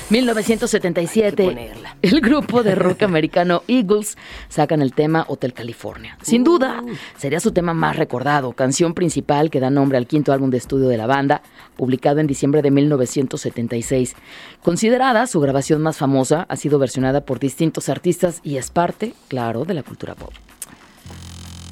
1977, 0.09 1.43
Hay 1.43 1.49
que 1.49 1.53
ponerla. 1.55 1.97
el 2.01 2.21
grupo 2.21 2.63
de 2.63 2.75
rock 2.75 3.03
americano 3.03 3.63
Eagles 3.67 4.17
sacan 4.47 4.81
el 4.81 4.93
tema 4.93 5.25
Hotel 5.27 5.53
California. 5.53 6.17
Sin 6.21 6.45
duda, 6.45 6.81
sería 7.17 7.41
su 7.41 7.51
tema 7.51 7.73
más 7.73 7.97
recordado, 7.97 8.53
canción 8.53 8.93
principal 8.93 9.49
que 9.49 9.59
da 9.59 9.69
nombre 9.69 9.97
al 9.97 10.07
quinto 10.07 10.31
álbum 10.31 10.49
de 10.49 10.57
estudio 10.57 10.88
de 10.88 10.97
la 10.97 11.05
banda, 11.05 11.41
publicado 11.75 12.19
en 12.21 12.27
diciembre 12.27 12.61
de 12.61 12.71
1976. 12.71 14.15
Considerada 14.63 15.27
su 15.27 15.41
grabación 15.41 15.81
más 15.81 15.97
famosa, 15.97 16.45
ha 16.47 16.55
sido 16.55 16.79
versionada 16.79 17.21
por 17.21 17.39
distintos 17.39 17.89
artistas 17.89 18.39
y 18.43 18.55
es 18.55 18.71
parte, 18.71 19.13
claro, 19.27 19.65
de 19.65 19.73
la 19.73 19.83
cultura 19.83 20.15
pop. 20.15 20.31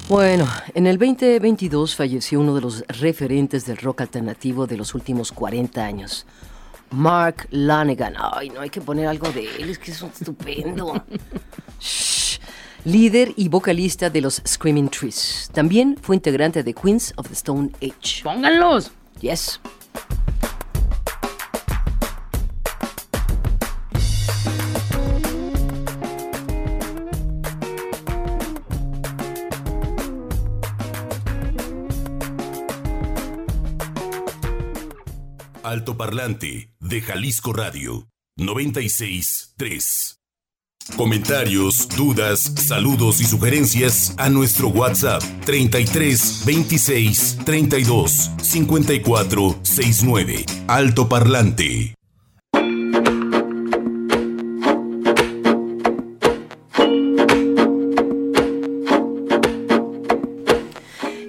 Bueno, 0.08 0.46
en 0.74 0.86
el 0.86 0.96
2022 0.98 1.94
falleció 1.94 2.40
uno 2.40 2.54
de 2.54 2.62
los 2.62 2.82
referentes 2.88 3.66
del 3.66 3.76
rock 3.76 4.00
alternativo 4.02 4.66
de 4.66 4.78
los 4.78 4.94
últimos 4.94 5.32
40 5.32 5.84
años. 5.84 6.24
Mark 6.90 7.48
Lanegan. 7.50 8.14
Ay, 8.18 8.50
no 8.50 8.60
hay 8.60 8.70
que 8.70 8.80
poner 8.80 9.06
algo 9.06 9.30
de 9.30 9.44
él, 9.56 9.70
es 9.70 9.78
que 9.78 9.90
es 9.90 10.02
un 10.02 10.10
estupendo. 10.10 11.04
Shh. 11.80 12.38
Líder 12.84 13.32
y 13.36 13.48
vocalista 13.48 14.08
de 14.08 14.20
los 14.20 14.40
Screaming 14.46 14.88
Trees. 14.88 15.50
También 15.52 15.98
fue 16.00 16.16
integrante 16.16 16.62
de 16.62 16.72
Queens 16.72 17.12
of 17.16 17.28
the 17.28 17.34
Stone 17.34 17.70
Age. 17.82 18.22
¡Pónganlos! 18.22 18.92
Yes. 19.20 19.60
Altoparlante 35.68 36.72
de 36.80 37.02
Jalisco 37.02 37.52
Radio 37.52 38.08
96.3. 38.38 40.16
Comentarios, 40.96 41.86
dudas, 41.94 42.40
saludos 42.56 43.20
y 43.20 43.24
sugerencias 43.24 44.14
a 44.16 44.30
nuestro 44.30 44.68
WhatsApp 44.68 45.22
33 45.44 46.44
26 46.46 47.40
32 47.44 48.30
54 48.40 49.58
69. 49.62 50.46
Altoparlante. 50.68 51.97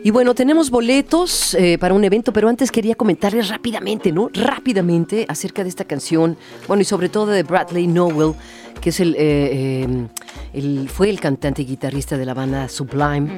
Y 0.09 0.11
bueno, 0.11 0.33
tenemos 0.33 0.71
boletos 0.71 1.53
eh, 1.53 1.77
para 1.77 1.93
un 1.93 2.03
evento, 2.03 2.33
pero 2.33 2.49
antes 2.49 2.71
quería 2.71 2.95
comentarles 2.95 3.47
rápidamente, 3.47 4.11
¿no? 4.11 4.31
Rápidamente 4.33 5.23
acerca 5.29 5.61
de 5.61 5.69
esta 5.69 5.85
canción, 5.85 6.35
bueno, 6.67 6.81
y 6.81 6.85
sobre 6.85 7.09
todo 7.09 7.27
de 7.27 7.43
Bradley 7.43 7.85
Nowell, 7.85 8.33
que 8.81 8.89
es 8.89 8.99
el, 9.01 9.13
eh, 9.13 9.19
eh, 9.19 10.07
el- 10.53 10.89
fue 10.89 11.11
el 11.11 11.19
cantante 11.19 11.61
y 11.61 11.65
guitarrista 11.65 12.17
de 12.17 12.25
la 12.25 12.33
banda 12.33 12.67
Sublime. 12.69 13.29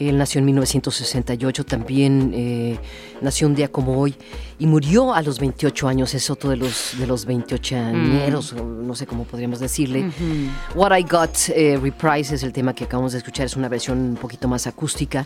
Él 0.00 0.18
nació 0.18 0.40
en 0.40 0.46
1968, 0.46 1.64
también 1.64 2.32
eh, 2.34 2.76
nació 3.20 3.46
un 3.46 3.54
día 3.54 3.68
como 3.68 3.96
hoy 4.00 4.16
y 4.58 4.66
murió 4.66 5.14
a 5.14 5.22
los 5.22 5.38
28 5.38 5.86
años, 5.86 6.12
es 6.14 6.28
otro 6.28 6.50
de 6.50 6.56
los, 6.56 6.94
de 6.98 7.06
los 7.06 7.24
28 7.24 7.76
añeros, 7.76 8.52
o 8.54 8.64
no 8.64 8.96
sé 8.96 9.06
cómo 9.06 9.22
podríamos 9.22 9.60
decirle. 9.60 10.10
What 10.74 10.90
I 10.98 11.02
Got 11.04 11.50
eh, 11.54 11.78
Reprise 11.80 12.34
es 12.34 12.42
el 12.42 12.52
tema 12.52 12.74
que 12.74 12.82
acabamos 12.82 13.12
de 13.12 13.18
escuchar, 13.18 13.46
es 13.46 13.54
una 13.54 13.68
versión 13.68 14.00
un 14.00 14.16
poquito 14.16 14.48
más 14.48 14.66
acústica. 14.66 15.24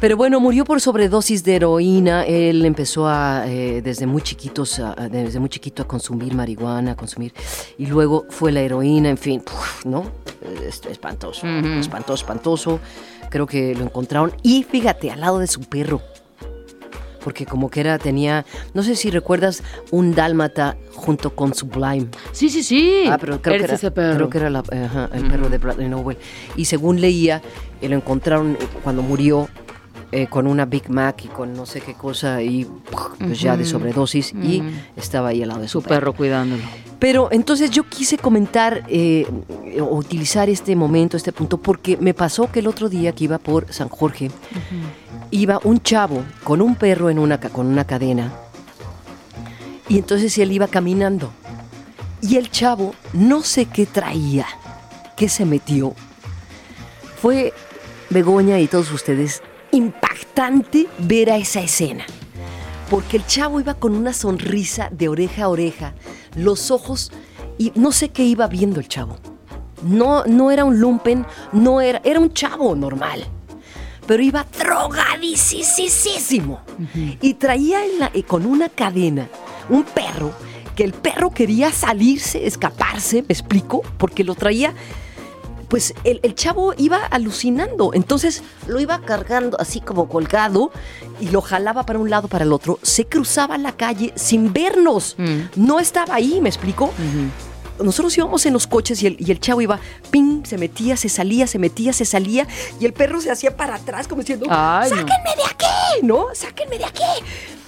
Pero 0.00 0.16
bueno, 0.16 0.38
murió 0.40 0.64
por 0.64 0.80
sobredosis 0.80 1.44
de 1.44 1.56
heroína. 1.56 2.24
Él 2.26 2.64
empezó 2.64 3.06
a, 3.08 3.44
eh, 3.46 3.80
desde 3.82 4.06
muy 4.06 4.20
chiquitos, 4.22 4.78
a- 4.80 4.94
desde 5.10 5.38
muy 5.38 5.48
chiquito 5.48 5.82
a 5.82 5.88
consumir 5.88 6.34
marihuana, 6.34 6.92
a 6.92 6.96
consumir. 6.96 7.32
Y 7.78 7.86
luego 7.86 8.26
fue 8.28 8.52
la 8.52 8.60
heroína, 8.60 9.08
en 9.08 9.16
fin, 9.18 9.40
puf, 9.40 9.86
¿no? 9.86 10.04
Es- 10.66 10.82
espantoso, 10.90 11.46
espantoso, 11.46 12.14
espantoso. 12.14 12.80
Creo 13.30 13.46
que 13.46 13.74
lo 13.74 13.84
encontraron. 13.84 14.32
Y 14.42 14.64
fíjate, 14.64 15.10
al 15.10 15.20
lado 15.20 15.38
de 15.38 15.46
su 15.46 15.60
perro. 15.60 16.02
Porque 17.22 17.46
como 17.46 17.70
que 17.70 17.80
era, 17.80 17.98
tenía, 17.98 18.44
no 18.74 18.82
sé 18.82 18.96
si 18.96 19.10
recuerdas, 19.10 19.62
un 19.90 20.14
dálmata 20.14 20.76
junto 20.94 21.34
con 21.34 21.54
Sublime. 21.54 22.08
Sí, 22.32 22.50
sí, 22.50 22.62
sí. 22.62 23.04
Ah, 23.08 23.16
pero 23.18 23.40
creo 23.40 23.56
que 23.56 23.64
era, 23.64 23.74
ese 23.76 23.90
perro. 23.90 24.16
creo 24.16 24.28
que 24.30 24.38
era 24.38 24.50
la- 24.50 24.58
ajá, 24.58 25.08
el 25.14 25.26
perro 25.28 25.48
de 25.48 25.56
Bradley 25.56 25.88
Nowell. 25.88 26.18
Y 26.54 26.66
según 26.66 27.00
leía, 27.00 27.40
eh, 27.80 27.88
lo 27.88 27.96
encontraron 27.96 28.58
eh, 28.60 28.66
cuando 28.82 29.00
murió 29.00 29.48
eh, 30.16 30.28
con 30.28 30.46
una 30.46 30.64
Big 30.64 30.88
Mac 30.88 31.24
y 31.24 31.28
con 31.28 31.54
no 31.54 31.66
sé 31.66 31.80
qué 31.80 31.94
cosa 31.94 32.40
y 32.40 32.68
pues 33.18 33.40
ya 33.40 33.56
de 33.56 33.64
sobredosis 33.64 34.32
y 34.32 34.62
estaba 34.94 35.30
ahí 35.30 35.42
al 35.42 35.48
lado 35.48 35.62
de 35.62 35.66
su, 35.66 35.80
Su 35.80 35.88
perro 35.88 36.12
cuidándolo. 36.12 36.62
Pero 37.00 37.28
entonces 37.32 37.72
yo 37.72 37.82
quise 37.88 38.16
comentar 38.16 38.84
eh, 38.86 39.26
o 39.80 39.96
utilizar 39.96 40.48
este 40.48 40.76
momento, 40.76 41.16
este 41.16 41.32
punto, 41.32 41.58
porque 41.58 41.96
me 41.96 42.14
pasó 42.14 42.48
que 42.52 42.60
el 42.60 42.68
otro 42.68 42.88
día 42.88 43.10
que 43.10 43.24
iba 43.24 43.38
por 43.38 43.72
San 43.72 43.88
Jorge, 43.88 44.30
iba 45.32 45.58
un 45.64 45.82
chavo 45.82 46.22
con 46.44 46.62
un 46.62 46.76
perro 46.76 47.10
en 47.10 47.18
una, 47.18 47.40
con 47.40 47.66
una 47.66 47.84
cadena 47.84 48.32
y 49.88 49.98
entonces 49.98 50.38
él 50.38 50.52
iba 50.52 50.68
caminando. 50.68 51.32
Y 52.20 52.36
el 52.36 52.52
chavo 52.52 52.94
no 53.12 53.42
sé 53.42 53.66
qué 53.66 53.84
traía, 53.84 54.46
qué 55.16 55.28
se 55.28 55.44
metió. 55.44 55.92
Fue, 57.20 57.52
Begoña 58.10 58.60
y 58.60 58.68
todos 58.68 58.92
ustedes, 58.92 59.42
impactante 59.76 60.86
ver 60.98 61.30
a 61.30 61.36
esa 61.36 61.60
escena. 61.60 62.04
Porque 62.90 63.16
el 63.16 63.26
chavo 63.26 63.60
iba 63.60 63.74
con 63.74 63.94
una 63.94 64.12
sonrisa 64.12 64.88
de 64.90 65.08
oreja 65.08 65.44
a 65.44 65.48
oreja, 65.48 65.94
los 66.36 66.70
ojos, 66.70 67.12
y 67.58 67.72
no 67.74 67.92
sé 67.92 68.10
qué 68.10 68.24
iba 68.24 68.46
viendo 68.46 68.80
el 68.80 68.88
chavo. 68.88 69.16
No, 69.82 70.24
no 70.24 70.50
era 70.50 70.64
un 70.64 70.80
lumpen, 70.80 71.26
no 71.52 71.80
era, 71.80 72.00
era 72.04 72.20
un 72.20 72.32
chavo 72.32 72.74
normal. 72.74 73.24
Pero 74.06 74.22
iba 74.22 74.46
drogadísimo. 74.58 76.60
Y 77.20 77.34
traía 77.34 77.84
en 77.84 77.98
la- 78.00 78.12
con 78.26 78.44
una 78.46 78.68
cadena 78.68 79.28
un 79.70 79.82
perro, 79.84 80.32
que 80.76 80.84
el 80.84 80.92
perro 80.92 81.30
quería 81.30 81.72
salirse, 81.72 82.46
escaparse, 82.46 83.22
me 83.22 83.32
explico, 83.32 83.80
porque 83.96 84.24
lo 84.24 84.34
traía 84.34 84.74
pues 85.64 85.94
el, 86.04 86.20
el 86.22 86.34
chavo 86.34 86.74
iba 86.76 87.04
alucinando. 87.06 87.92
Entonces 87.94 88.42
lo 88.66 88.80
iba 88.80 89.00
cargando 89.00 89.58
así 89.60 89.80
como 89.80 90.08
colgado 90.08 90.70
y 91.20 91.28
lo 91.28 91.40
jalaba 91.40 91.84
para 91.84 91.98
un 91.98 92.10
lado, 92.10 92.28
para 92.28 92.44
el 92.44 92.52
otro. 92.52 92.78
Se 92.82 93.06
cruzaba 93.06 93.58
la 93.58 93.72
calle 93.72 94.12
sin 94.16 94.52
vernos. 94.52 95.14
Mm. 95.18 95.40
No 95.56 95.80
estaba 95.80 96.14
ahí, 96.14 96.40
¿me 96.40 96.48
explico? 96.48 96.92
Nosotros 97.82 98.16
íbamos 98.16 98.46
en 98.46 98.52
los 98.52 98.68
coches 98.68 99.02
y 99.02 99.08
el, 99.08 99.16
y 99.18 99.32
el 99.32 99.40
chavo 99.40 99.60
iba, 99.60 99.80
ping, 100.12 100.44
se 100.44 100.56
metía, 100.58 100.96
se 100.96 101.08
salía, 101.08 101.48
se 101.48 101.58
metía, 101.58 101.92
se 101.92 102.04
salía. 102.04 102.46
Y 102.78 102.84
el 102.86 102.92
perro 102.92 103.20
se 103.20 103.32
hacía 103.32 103.56
para 103.56 103.74
atrás 103.74 104.06
como 104.06 104.20
diciendo, 104.20 104.46
Ay, 104.48 104.90
no. 104.90 104.96
sáquenme 104.96 105.30
de 105.36 105.42
aquí, 105.50 106.06
¿no? 106.06 106.26
Sáquenme 106.34 106.78
de 106.78 106.84
aquí. 106.84 107.02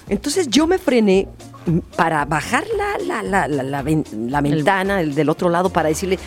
Entonces 0.07 0.47
yo 0.49 0.65
me 0.65 0.77
frené 0.77 1.27
mm, 1.65 1.79
para 1.97 2.23
bajar 2.23 2.63
la, 2.77 2.97
la, 3.05 3.21
la, 3.21 3.47
la, 3.49 3.63
la 3.63 3.81
ven- 3.81 4.05
la 4.31 4.39
ventana 4.39 5.01
el 5.01 5.13
del 5.13 5.27
otro 5.27 5.49
lado 5.49 5.69
para 5.69 5.89
decirle, 5.89 6.17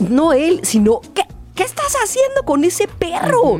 no 0.00 0.32
él, 0.32 0.60
sino 0.62 1.00
¿qué, 1.14 1.22
qué 1.54 1.62
estás 1.62 1.94
haciendo 2.04 2.42
con 2.44 2.64
ese 2.64 2.88
perro? 2.88 3.58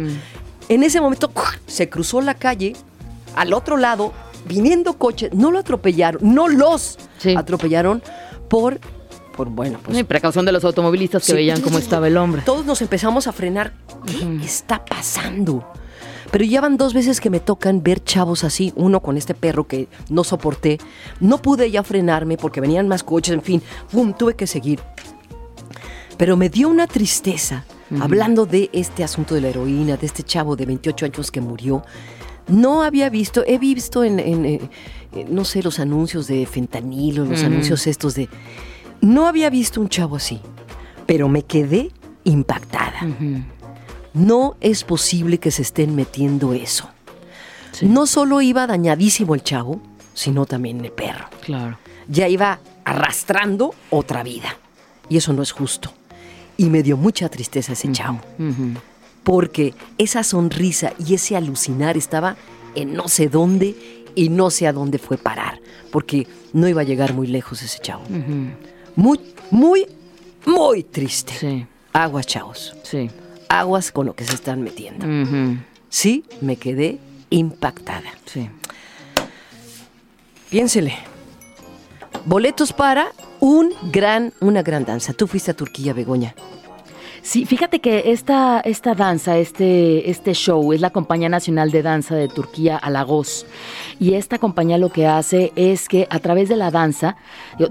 En 0.68 0.82
ese 0.82 1.00
momento 1.00 1.30
se 1.66 1.88
cruzó 1.88 2.20
la 2.20 2.34
calle 2.34 2.74
al 3.36 3.52
otro 3.52 3.76
lado, 3.76 4.12
viniendo 4.46 4.94
coches, 4.94 5.32
no 5.34 5.50
lo 5.50 5.58
atropellaron, 5.58 6.20
no 6.34 6.48
los 6.48 6.98
Sí. 7.18 7.34
atropellaron 7.36 8.02
por, 8.48 8.80
por 9.36 9.48
bueno, 9.50 9.78
pues 9.84 9.96
Y 9.98 10.04
precaución 10.04 10.44
de 10.46 10.52
los 10.52 10.64
automovilistas 10.64 11.22
que 11.22 11.32
Sí. 11.32 11.34
veían 11.34 11.60
cómo 11.60 11.78
estaba 11.78 12.06
el 12.08 12.16
hombre. 12.16 12.42
todos 12.44 12.64
nos 12.66 12.80
empezamos 12.82 13.26
a 13.26 13.32
frenar. 13.32 13.72
¿Qué 14.06 14.44
está 14.44 14.84
pasando? 14.84 15.64
Pero 16.30 16.44
ya 16.44 16.60
van 16.60 16.76
dos 16.76 16.94
veces 16.94 17.20
que 17.20 17.28
me 17.28 17.40
tocan 17.40 17.82
ver 17.82 18.02
chavos 18.04 18.44
así, 18.44 18.72
uno 18.76 19.00
con 19.00 19.16
este 19.16 19.34
perro 19.34 19.66
que 19.66 19.88
no 20.08 20.22
soporté. 20.22 20.78
No 21.18 21.42
pude 21.42 21.70
ya 21.72 21.82
frenarme 21.82 22.36
porque 22.36 22.60
venían 22.60 22.86
más 22.86 23.02
coches, 23.02 23.34
en 23.34 23.42
fin, 23.42 23.62
tuve 24.14 24.34
que 24.34 24.46
seguir. 24.46 24.80
Pero 26.20 26.36
me 26.36 26.50
dio 26.50 26.68
una 26.68 26.86
tristeza, 26.86 27.64
hablando 27.98 28.44
de 28.44 28.68
este 28.74 29.02
asunto 29.02 29.34
de 29.34 29.40
la 29.40 29.48
heroína, 29.48 29.96
de 29.96 30.04
este 30.04 30.22
chavo 30.22 30.54
de 30.54 30.66
28 30.66 31.06
años 31.06 31.30
que 31.30 31.40
murió. 31.40 31.82
No 32.46 32.82
había 32.82 33.08
visto, 33.08 33.42
he 33.46 33.56
visto 33.58 34.04
en, 34.04 34.20
en, 34.20 34.44
eh, 34.44 34.60
eh, 35.14 35.24
no 35.30 35.46
sé, 35.46 35.62
los 35.62 35.78
anuncios 35.78 36.26
de 36.26 36.44
fentanilo, 36.44 37.24
los 37.24 37.42
anuncios 37.42 37.86
estos 37.86 38.16
de... 38.16 38.28
No 39.00 39.28
había 39.28 39.48
visto 39.48 39.80
un 39.80 39.88
chavo 39.88 40.16
así, 40.16 40.42
pero 41.06 41.26
me 41.30 41.42
quedé 41.42 41.90
impactada. 42.24 43.00
No 44.12 44.56
es 44.60 44.84
posible 44.84 45.38
que 45.38 45.50
se 45.50 45.62
estén 45.62 45.94
metiendo 45.94 46.52
eso. 46.52 46.90
Sí. 47.72 47.86
No 47.86 48.06
solo 48.06 48.42
iba 48.42 48.66
dañadísimo 48.66 49.34
el 49.34 49.42
chavo, 49.42 49.80
sino 50.12 50.44
también 50.44 50.84
el 50.84 50.92
perro. 50.92 51.30
Claro. 51.40 51.78
Ya 52.08 52.28
iba 52.28 52.60
arrastrando 52.84 53.74
otra 53.88 54.22
vida. 54.22 54.58
Y 55.08 55.16
eso 55.16 55.32
no 55.32 55.42
es 55.42 55.52
justo. 55.52 55.94
Y 56.60 56.68
me 56.68 56.82
dio 56.82 56.98
mucha 56.98 57.30
tristeza 57.30 57.72
ese 57.72 57.90
chavo, 57.90 58.20
porque 59.24 59.72
esa 59.96 60.22
sonrisa 60.22 60.92
y 60.98 61.14
ese 61.14 61.34
alucinar 61.34 61.96
estaba 61.96 62.36
en 62.74 62.92
no 62.92 63.08
sé 63.08 63.30
dónde 63.30 64.04
y 64.14 64.28
no 64.28 64.50
sé 64.50 64.66
a 64.66 64.72
dónde 64.74 64.98
fue 64.98 65.16
parar, 65.16 65.58
porque 65.90 66.26
no 66.52 66.68
iba 66.68 66.82
a 66.82 66.84
llegar 66.84 67.14
muy 67.14 67.28
lejos 67.28 67.62
ese 67.62 67.78
chavo. 67.78 68.02
Muy, 68.94 69.18
muy, 69.50 69.86
muy 70.44 70.82
triste. 70.82 71.32
Sí, 71.32 71.66
Aguas, 71.94 72.26
chavos. 72.26 72.76
sí. 72.82 73.10
Aguas 73.48 73.90
con 73.90 74.04
lo 74.04 74.14
que 74.14 74.24
se 74.24 74.34
están 74.34 74.60
metiendo. 74.60 75.06
Sí, 75.88 76.24
me 76.42 76.56
quedé 76.56 76.98
impactada. 77.30 78.12
Sí. 78.26 78.50
Piénsele. 80.50 80.94
Boletos 82.26 82.74
para 82.74 83.12
un 83.40 83.72
gran, 83.90 84.32
una 84.40 84.62
gran 84.62 84.84
danza. 84.84 85.12
Tú 85.12 85.26
fuiste 85.26 85.50
a 85.50 85.54
Turquía, 85.54 85.92
Begoña. 85.92 86.34
Sí, 87.22 87.44
fíjate 87.44 87.80
que 87.80 88.12
esta, 88.12 88.60
esta 88.60 88.94
danza, 88.94 89.36
este, 89.36 90.10
este 90.10 90.32
show, 90.32 90.72
es 90.72 90.80
la 90.80 90.88
Compañía 90.88 91.28
Nacional 91.28 91.70
de 91.70 91.82
Danza 91.82 92.14
de 92.14 92.28
Turquía, 92.28 92.78
Alagos. 92.78 93.44
Y 93.98 94.14
esta 94.14 94.38
compañía 94.38 94.78
lo 94.78 94.90
que 94.90 95.06
hace 95.06 95.52
es 95.54 95.86
que 95.88 96.06
a 96.08 96.18
través 96.20 96.48
de 96.48 96.56
la 96.56 96.70
danza, 96.70 97.16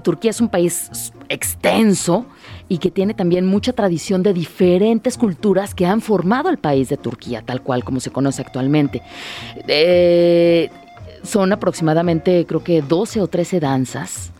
Turquía 0.04 0.30
es 0.30 0.40
un 0.40 0.50
país 0.50 1.12
extenso 1.28 2.26
y 2.68 2.78
que 2.78 2.92
tiene 2.92 3.12
también 3.12 3.44
mucha 3.44 3.72
tradición 3.72 4.22
de 4.22 4.32
diferentes 4.32 5.18
culturas 5.18 5.74
que 5.74 5.84
han 5.84 6.00
formado 6.00 6.48
el 6.48 6.58
país 6.58 6.88
de 6.88 6.96
Turquía, 6.96 7.42
tal 7.42 7.60
cual 7.62 7.82
como 7.82 7.98
se 7.98 8.12
conoce 8.12 8.42
actualmente. 8.42 9.02
Eh, 9.66 10.70
son 11.24 11.52
aproximadamente, 11.52 12.46
creo 12.46 12.62
que 12.62 12.82
12 12.82 13.20
o 13.20 13.26
13 13.26 13.58
danzas 13.58 14.30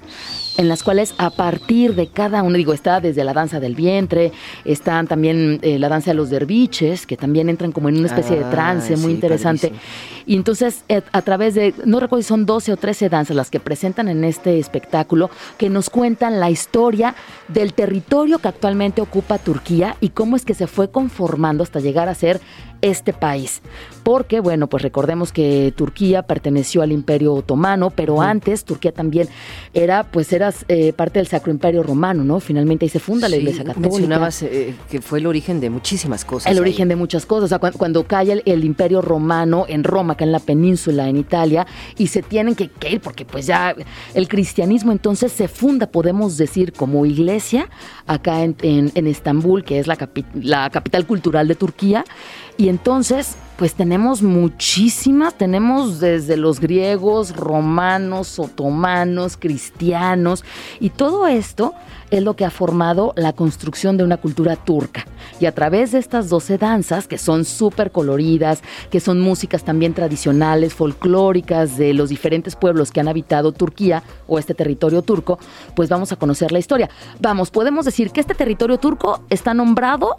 en 0.57 0.69
las 0.69 0.83
cuales 0.83 1.15
a 1.19 1.31
partir 1.31 1.95
de 1.95 2.09
cada 2.09 2.43
uno, 2.43 2.57
digo, 2.57 2.73
está 2.73 3.01
desde 3.01 3.25
la 3.25 3.33
danza 3.33 3.61
del 3.61 3.75
vientre, 3.75 4.33
están 4.65 5.07
también 5.07 5.59
eh, 5.63 5.79
la 5.79 5.89
danza 5.89 6.11
de 6.11 6.15
los 6.15 6.31
derviches, 6.31 7.07
que 7.07 7.17
también 7.17 7.49
entran 7.49 7.73
como 7.73 7.89
en 7.89 7.97
una 7.99 8.07
especie 8.07 8.37
de 8.37 8.45
Ah, 8.45 8.51
trance 8.51 8.97
muy 8.97 9.07
sí, 9.07 9.13
interesante. 9.13 9.69
padrísimo. 9.69 10.25
Y 10.27 10.37
entonces, 10.37 10.85
eh, 10.89 11.03
a 11.13 11.23
través 11.23 11.55
de, 11.55 11.75
no 11.85 11.99
recuerdo 12.01 12.23
si 12.23 12.29
son 12.29 12.47
12 12.47 12.73
o 12.73 12.77
13 12.77 13.09
danzas 13.09 13.37
las 13.37 13.51
que 13.51 13.61
presentan 13.61 14.09
en 14.09 14.25
este 14.25 14.59
espectáculo, 14.59 15.31
que 15.59 15.71
nos 15.71 15.91
cuentan 15.91 16.41
la 16.41 16.51
historia 16.51 17.15
del 17.49 17.73
territorio 17.75 18.39
que 18.39 18.49
actualmente 18.49 19.01
ocupa 19.01 19.39
Turquía 19.39 19.97
y 20.01 20.11
cómo 20.11 20.37
es 20.37 20.45
que 20.45 20.55
se 20.55 20.67
fue 20.67 20.91
conformando 20.91 21.63
hasta 21.63 21.81
llegar 21.81 22.09
a 22.09 22.15
ser 22.15 22.41
este 22.83 23.13
país. 23.13 23.61
Porque, 24.03 24.41
bueno, 24.41 24.69
pues 24.69 24.83
recordemos 24.83 25.33
que 25.33 25.73
Turquía 25.77 26.23
perteneció 26.23 26.83
al 26.83 26.93
Imperio 26.93 27.35
Otomano, 27.35 27.91
pero 27.91 28.23
antes 28.23 28.65
Turquía 28.65 28.93
también 28.93 29.29
era, 29.75 30.05
pues 30.05 30.33
era 30.41 30.55
eh, 30.69 30.93
parte 30.93 31.19
del 31.19 31.27
Sacro 31.29 31.53
Imperio 31.53 31.83
Romano, 31.83 32.25
¿no? 32.25 32.41
Finalmente 32.41 32.85
ahí 32.85 32.89
se 32.89 32.99
funda 32.99 33.29
la 33.29 33.37
Sí, 33.37 33.43
Iglesia 33.43 33.65
Católica. 33.65 33.89
Mencionabas 33.91 34.43
eh, 34.43 34.75
que 34.91 35.01
fue 35.01 35.19
el 35.19 35.27
origen 35.27 35.61
de 35.61 35.71
muchísimas 35.71 36.25
cosas. 36.25 36.51
El 36.51 36.59
ahí. 36.59 36.61
origen 36.63 36.89
de 36.89 36.97
muchas 36.97 37.27
cosas. 37.27 37.45
O 37.45 37.49
sea, 37.49 37.59
cuan- 37.59 37.73
cuando, 37.75 38.05
cae 38.07 38.33
el, 38.33 38.43
el 38.47 38.65
imperio 38.65 39.01
romano 39.03 39.67
en 39.69 39.85
Roma, 39.85 40.15
acá 40.15 40.25
en 40.25 40.33
la 40.33 40.41
península, 40.41 41.09
en 41.09 41.17
Italia, 41.17 41.67
y 41.99 42.07
se 42.09 42.23
tienen 42.23 42.55
que, 42.55 42.69
que 42.69 42.91
ir, 42.91 43.01
porque 43.01 43.25
pues 43.25 43.47
ya 43.47 43.75
el 44.15 44.29
cristianismo 44.29 44.93
entonces 44.93 45.33
se 45.33 45.49
funda, 45.49 45.87
podemos 45.87 46.37
decir, 46.37 46.73
como 46.73 47.05
iglesia, 47.07 47.69
acá 48.07 48.43
en, 48.43 48.57
en- 48.63 48.93
en 48.95 49.07
Estambul, 49.07 49.65
que 49.65 49.79
es 49.79 49.87
la, 49.87 49.97
capi- 49.97 50.25
la 50.35 50.71
capital 50.71 51.07
cultural 51.07 51.47
de 51.49 51.55
Turquía. 51.55 52.05
Y 52.61 52.69
entonces, 52.69 53.37
pues 53.57 53.73
tenemos 53.73 54.21
muchísimas, 54.21 55.33
tenemos 55.33 55.99
desde 55.99 56.37
los 56.37 56.61
griegos, 56.61 57.35
romanos, 57.35 58.39
otomanos, 58.39 59.39
cristianos, 59.39 60.45
y 60.79 60.91
todo 60.91 61.27
esto 61.27 61.73
es 62.11 62.23
lo 62.23 62.37
que 62.37 62.45
ha 62.45 62.51
formado 62.51 63.15
la 63.17 63.33
construcción 63.33 63.97
de 63.97 64.05
una 64.05 64.19
cultura 64.19 64.57
turca. 64.57 65.07
Y 65.41 65.47
a 65.47 65.55
través 65.55 65.93
de 65.93 66.01
estas 66.01 66.29
12 66.29 66.59
danzas, 66.59 67.09
que 67.09 67.17
son 67.17 67.47
súper 67.47 67.93
coloridas, 67.93 68.63
que 68.91 69.01
son 69.01 69.23
músicas 69.23 69.65
también 69.65 69.95
tradicionales, 69.95 70.75
folclóricas 70.75 71.79
de 71.79 71.95
los 71.95 72.11
diferentes 72.11 72.57
pueblos 72.57 72.91
que 72.93 73.01
han 73.01 73.09
habitado 73.09 73.53
Turquía 73.53 74.03
o 74.27 74.39
este 74.39 74.53
territorio 74.53 75.01
turco, 75.01 75.39
pues 75.75 75.89
vamos 75.89 76.13
a 76.13 76.17
conocer 76.17 76.53
la 76.53 76.59
historia. 76.59 76.91
Vamos, 77.21 77.51
podemos 77.51 77.87
decir 77.87 78.11
que 78.11 78.21
este 78.21 78.35
territorio 78.35 78.77
turco 78.77 79.25
está 79.31 79.55
nombrado 79.55 80.15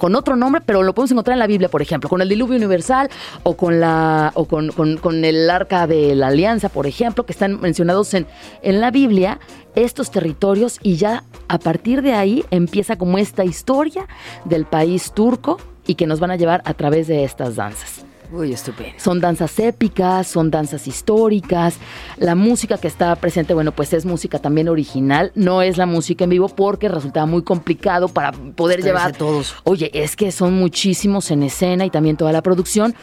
con 0.00 0.16
otro 0.16 0.34
nombre, 0.34 0.60
pero 0.64 0.82
lo 0.82 0.94
podemos 0.94 1.12
encontrar 1.12 1.34
en 1.34 1.38
la 1.38 1.46
Biblia, 1.46 1.68
por 1.68 1.82
ejemplo, 1.82 2.08
con 2.10 2.20
el 2.22 2.28
diluvio 2.28 2.56
universal 2.56 3.08
o 3.44 3.56
con 3.56 3.78
la 3.78 4.32
o 4.34 4.46
con, 4.46 4.70
con- 4.72 4.96
con 4.96 5.24
el 5.24 5.48
arca 5.48 5.86
de 5.86 6.16
la 6.16 6.28
alianza, 6.28 6.68
por 6.70 6.86
ejemplo, 6.88 7.24
que 7.24 7.32
están 7.32 7.60
mencionados 7.60 8.12
en, 8.14 8.26
en 8.62 8.80
la 8.80 8.90
Biblia, 8.90 9.38
estos 9.76 10.10
territorios, 10.10 10.78
y 10.82 10.96
ya 10.96 11.22
a 11.48 11.58
partir 11.58 12.02
de 12.02 12.14
ahí 12.14 12.44
empieza 12.50 12.96
como 12.96 13.18
esta 13.18 13.44
historia 13.44 14.08
del 14.44 14.64
país 14.64 15.12
turco 15.12 15.58
y 15.86 15.94
que 15.94 16.06
nos 16.06 16.18
van 16.18 16.30
a 16.30 16.36
llevar 16.36 16.62
a 16.64 16.74
través 16.74 17.06
de 17.06 17.22
estas 17.24 17.54
danzas. 17.56 18.04
Uy, 18.32 18.52
estupendo. 18.52 18.94
Son 18.98 19.20
danzas 19.20 19.58
épicas, 19.58 20.26
son 20.26 20.50
danzas 20.50 20.86
históricas. 20.86 21.76
La 22.16 22.34
música 22.34 22.78
que 22.78 22.86
está 22.86 23.14
presente, 23.16 23.54
bueno, 23.54 23.72
pues 23.72 23.92
es 23.92 24.04
música 24.04 24.38
también 24.38 24.68
original. 24.68 25.32
No 25.34 25.62
es 25.62 25.76
la 25.76 25.86
música 25.86 26.24
en 26.24 26.30
vivo 26.30 26.48
porque 26.48 26.88
resultaba 26.88 27.26
muy 27.26 27.42
complicado 27.42 28.08
para 28.08 28.30
poder 28.32 28.82
llevar 28.82 29.16
todos. 29.16 29.56
Oye, 29.64 29.90
es 29.94 30.14
que 30.14 30.30
son 30.30 30.54
muchísimos 30.54 31.30
en 31.30 31.42
escena 31.42 31.84
y 31.84 31.90
también 31.90 32.16
toda 32.16 32.32
la 32.32 32.42
producción, 32.42 32.94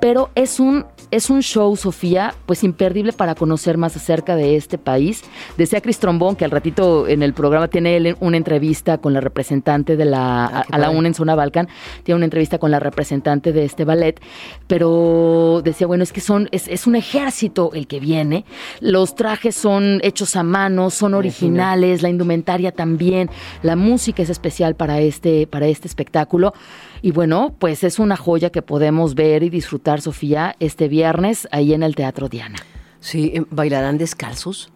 pero 0.00 0.30
es 0.34 0.60
un 0.60 0.86
es 1.10 1.30
un 1.30 1.42
show, 1.42 1.76
Sofía, 1.76 2.34
pues 2.44 2.64
imperdible 2.64 3.12
para 3.12 3.36
conocer 3.36 3.78
más 3.78 3.94
acerca 3.94 4.34
de 4.34 4.56
este 4.56 4.78
país. 4.78 5.22
Decía 5.56 5.80
Cris 5.80 6.00
Trombón 6.00 6.34
que 6.34 6.44
al 6.44 6.50
ratito 6.50 7.06
en 7.06 7.22
el 7.22 7.34
programa 7.34 7.68
tiene 7.68 7.96
él 7.96 8.16
una 8.18 8.36
entrevista 8.36 8.98
con 8.98 9.12
la 9.12 9.20
representante 9.20 9.96
de 9.96 10.06
la, 10.06 10.24
Ah, 10.24 10.64
a 10.70 10.78
la. 10.78 10.90
UNA 10.90 11.08
en 11.08 11.14
Zona 11.14 11.34
Balcan, 11.34 11.68
tiene 12.02 12.16
una 12.16 12.26
entrevista 12.26 12.58
con 12.58 12.70
la 12.70 12.78
representante 12.78 13.52
de 13.52 13.64
este 13.64 13.84
ballet, 13.84 14.20
pero 14.66 15.60
decía, 15.64 15.86
bueno, 15.86 16.04
es 16.04 16.12
que 16.12 16.20
son, 16.20 16.48
es, 16.52 16.68
es 16.68 16.86
un 16.86 16.96
ejército 16.96 17.70
el 17.74 17.86
que 17.86 18.00
viene, 18.00 18.44
los 18.80 19.14
trajes 19.14 19.54
son 19.54 20.00
hechos 20.02 20.36
a 20.36 20.42
mano, 20.42 20.90
son 20.90 21.14
originales, 21.14 22.02
la 22.02 22.08
indumentaria 22.08 22.72
también, 22.72 23.30
la 23.62 23.76
música 23.76 24.22
es 24.22 24.30
especial 24.30 24.74
para 24.74 25.00
este, 25.00 25.46
para 25.46 25.66
este 25.66 25.88
espectáculo. 25.88 26.54
Y 27.02 27.10
bueno, 27.12 27.54
pues 27.58 27.84
es 27.84 27.98
una 27.98 28.16
joya 28.16 28.50
que 28.50 28.62
podemos 28.62 29.14
ver 29.14 29.42
y 29.42 29.50
disfrutar, 29.50 30.00
Sofía, 30.00 30.56
este 30.60 30.88
viernes 30.88 31.46
ahí 31.50 31.74
en 31.74 31.82
el 31.82 31.94
Teatro 31.94 32.28
Diana. 32.28 32.56
Sí, 33.00 33.32
eh, 33.34 33.42
¿bailarán 33.50 33.98
descalzos? 33.98 34.70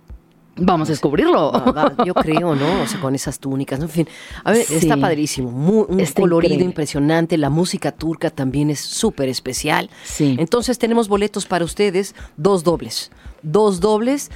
Vamos 0.61 0.89
a 0.89 0.93
descubrirlo. 0.93 1.53
Ah, 1.55 1.71
va, 1.71 2.05
yo 2.05 2.13
creo, 2.15 2.57
¿no? 2.57 2.83
O 2.83 2.87
sea, 2.89 3.01
con 3.01 3.15
esas 3.15 3.39
túnicas, 3.39 3.79
¿no? 3.79 3.85
En 3.85 3.91
fin, 3.91 4.09
a 4.43 4.51
ver, 4.51 4.65
Sí. 4.67 4.75
está 4.75 4.97
padrísimo, 4.97 5.51
muy, 5.53 5.85
un 5.89 6.01
Está 6.01 6.21
colorido 6.21 6.49
increíble. 6.55 6.65
impresionante, 6.65 7.39
la 7.39 7.49
música 7.49 7.93
turca 7.93 8.31
también 8.31 8.69
es 8.69 8.81
súper 8.81 9.29
especial. 9.29 9.89
Sí. 10.05 10.35
Entonces 10.39 10.77
tenemos 10.79 11.09
boletos 11.09 11.47
para 11.47 11.65
ustedes, 11.65 12.17
dos 12.37 12.65
dobles, 12.65 13.13
dos 13.43 13.79
dobles. 13.81 14.31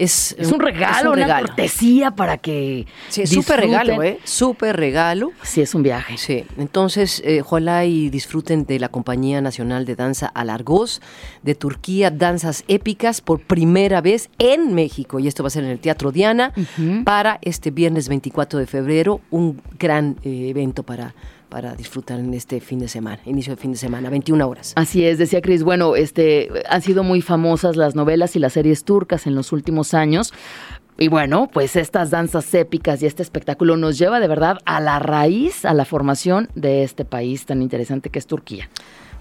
Es, 0.00 0.34
Es 0.38 0.50
un 0.50 0.60
regalo, 0.60 1.12
una 1.12 1.40
cortesía 1.40 2.10
para 2.12 2.38
que. 2.38 2.86
Sí, 3.10 3.20
es 3.20 3.30
súper 3.30 3.60
regalo, 3.60 4.02
¿eh? 4.02 4.18
Súper 4.24 4.76
regalo. 4.78 5.32
Sí, 5.42 5.60
es 5.60 5.74
un 5.74 5.82
viaje. 5.82 6.16
Sí, 6.16 6.46
entonces 6.56 7.20
eh, 7.22 7.42
ojalá 7.42 7.84
y 7.84 8.08
disfruten 8.08 8.64
de 8.64 8.78
la 8.78 8.88
Compañía 8.88 9.42
Nacional 9.42 9.84
de 9.84 9.96
Danza 9.96 10.26
Alargós 10.28 11.02
de 11.42 11.54
Turquía, 11.54 12.10
danzas 12.10 12.64
épicas 12.66 13.20
por 13.20 13.40
primera 13.40 14.00
vez 14.00 14.30
en 14.38 14.74
México. 14.74 15.18
Y 15.18 15.28
esto 15.28 15.42
va 15.42 15.48
a 15.48 15.50
ser 15.50 15.64
en 15.64 15.70
el 15.70 15.80
Teatro 15.80 16.12
Diana 16.12 16.54
para 17.04 17.38
este 17.42 17.70
viernes 17.70 18.08
24 18.08 18.58
de 18.58 18.66
febrero, 18.66 19.20
un 19.30 19.60
gran 19.78 20.16
eh, 20.22 20.48
evento 20.48 20.82
para, 20.82 21.14
para 21.50 21.74
disfrutar 21.74 22.18
en 22.20 22.32
este 22.32 22.60
fin 22.60 22.78
de 22.78 22.88
semana, 22.88 23.20
inicio 23.26 23.54
de 23.54 23.60
fin 23.60 23.72
de 23.72 23.76
semana, 23.78 24.08
21 24.08 24.48
horas. 24.48 24.72
Así 24.76 25.04
es, 25.04 25.18
decía 25.18 25.42
Cris, 25.42 25.62
bueno, 25.62 25.96
este, 25.96 26.48
han 26.68 26.80
sido 26.80 27.02
muy 27.02 27.20
famosas 27.20 27.76
las 27.76 27.94
novelas 27.94 28.36
y 28.36 28.38
las 28.38 28.54
series 28.54 28.84
turcas 28.84 29.26
en 29.26 29.34
los 29.34 29.52
últimos 29.52 29.92
años. 29.92 30.32
Y 30.98 31.08
bueno, 31.08 31.48
pues 31.52 31.76
estas 31.76 32.10
danzas 32.10 32.52
épicas 32.54 33.02
y 33.02 33.06
este 33.06 33.22
espectáculo 33.22 33.76
nos 33.76 33.98
lleva 33.98 34.20
de 34.20 34.28
verdad 34.28 34.58
a 34.66 34.80
la 34.80 34.98
raíz, 34.98 35.64
a 35.64 35.72
la 35.74 35.84
formación 35.84 36.48
de 36.54 36.82
este 36.84 37.04
país 37.04 37.46
tan 37.46 37.62
interesante 37.62 38.10
que 38.10 38.18
es 38.18 38.26
Turquía. 38.26 38.68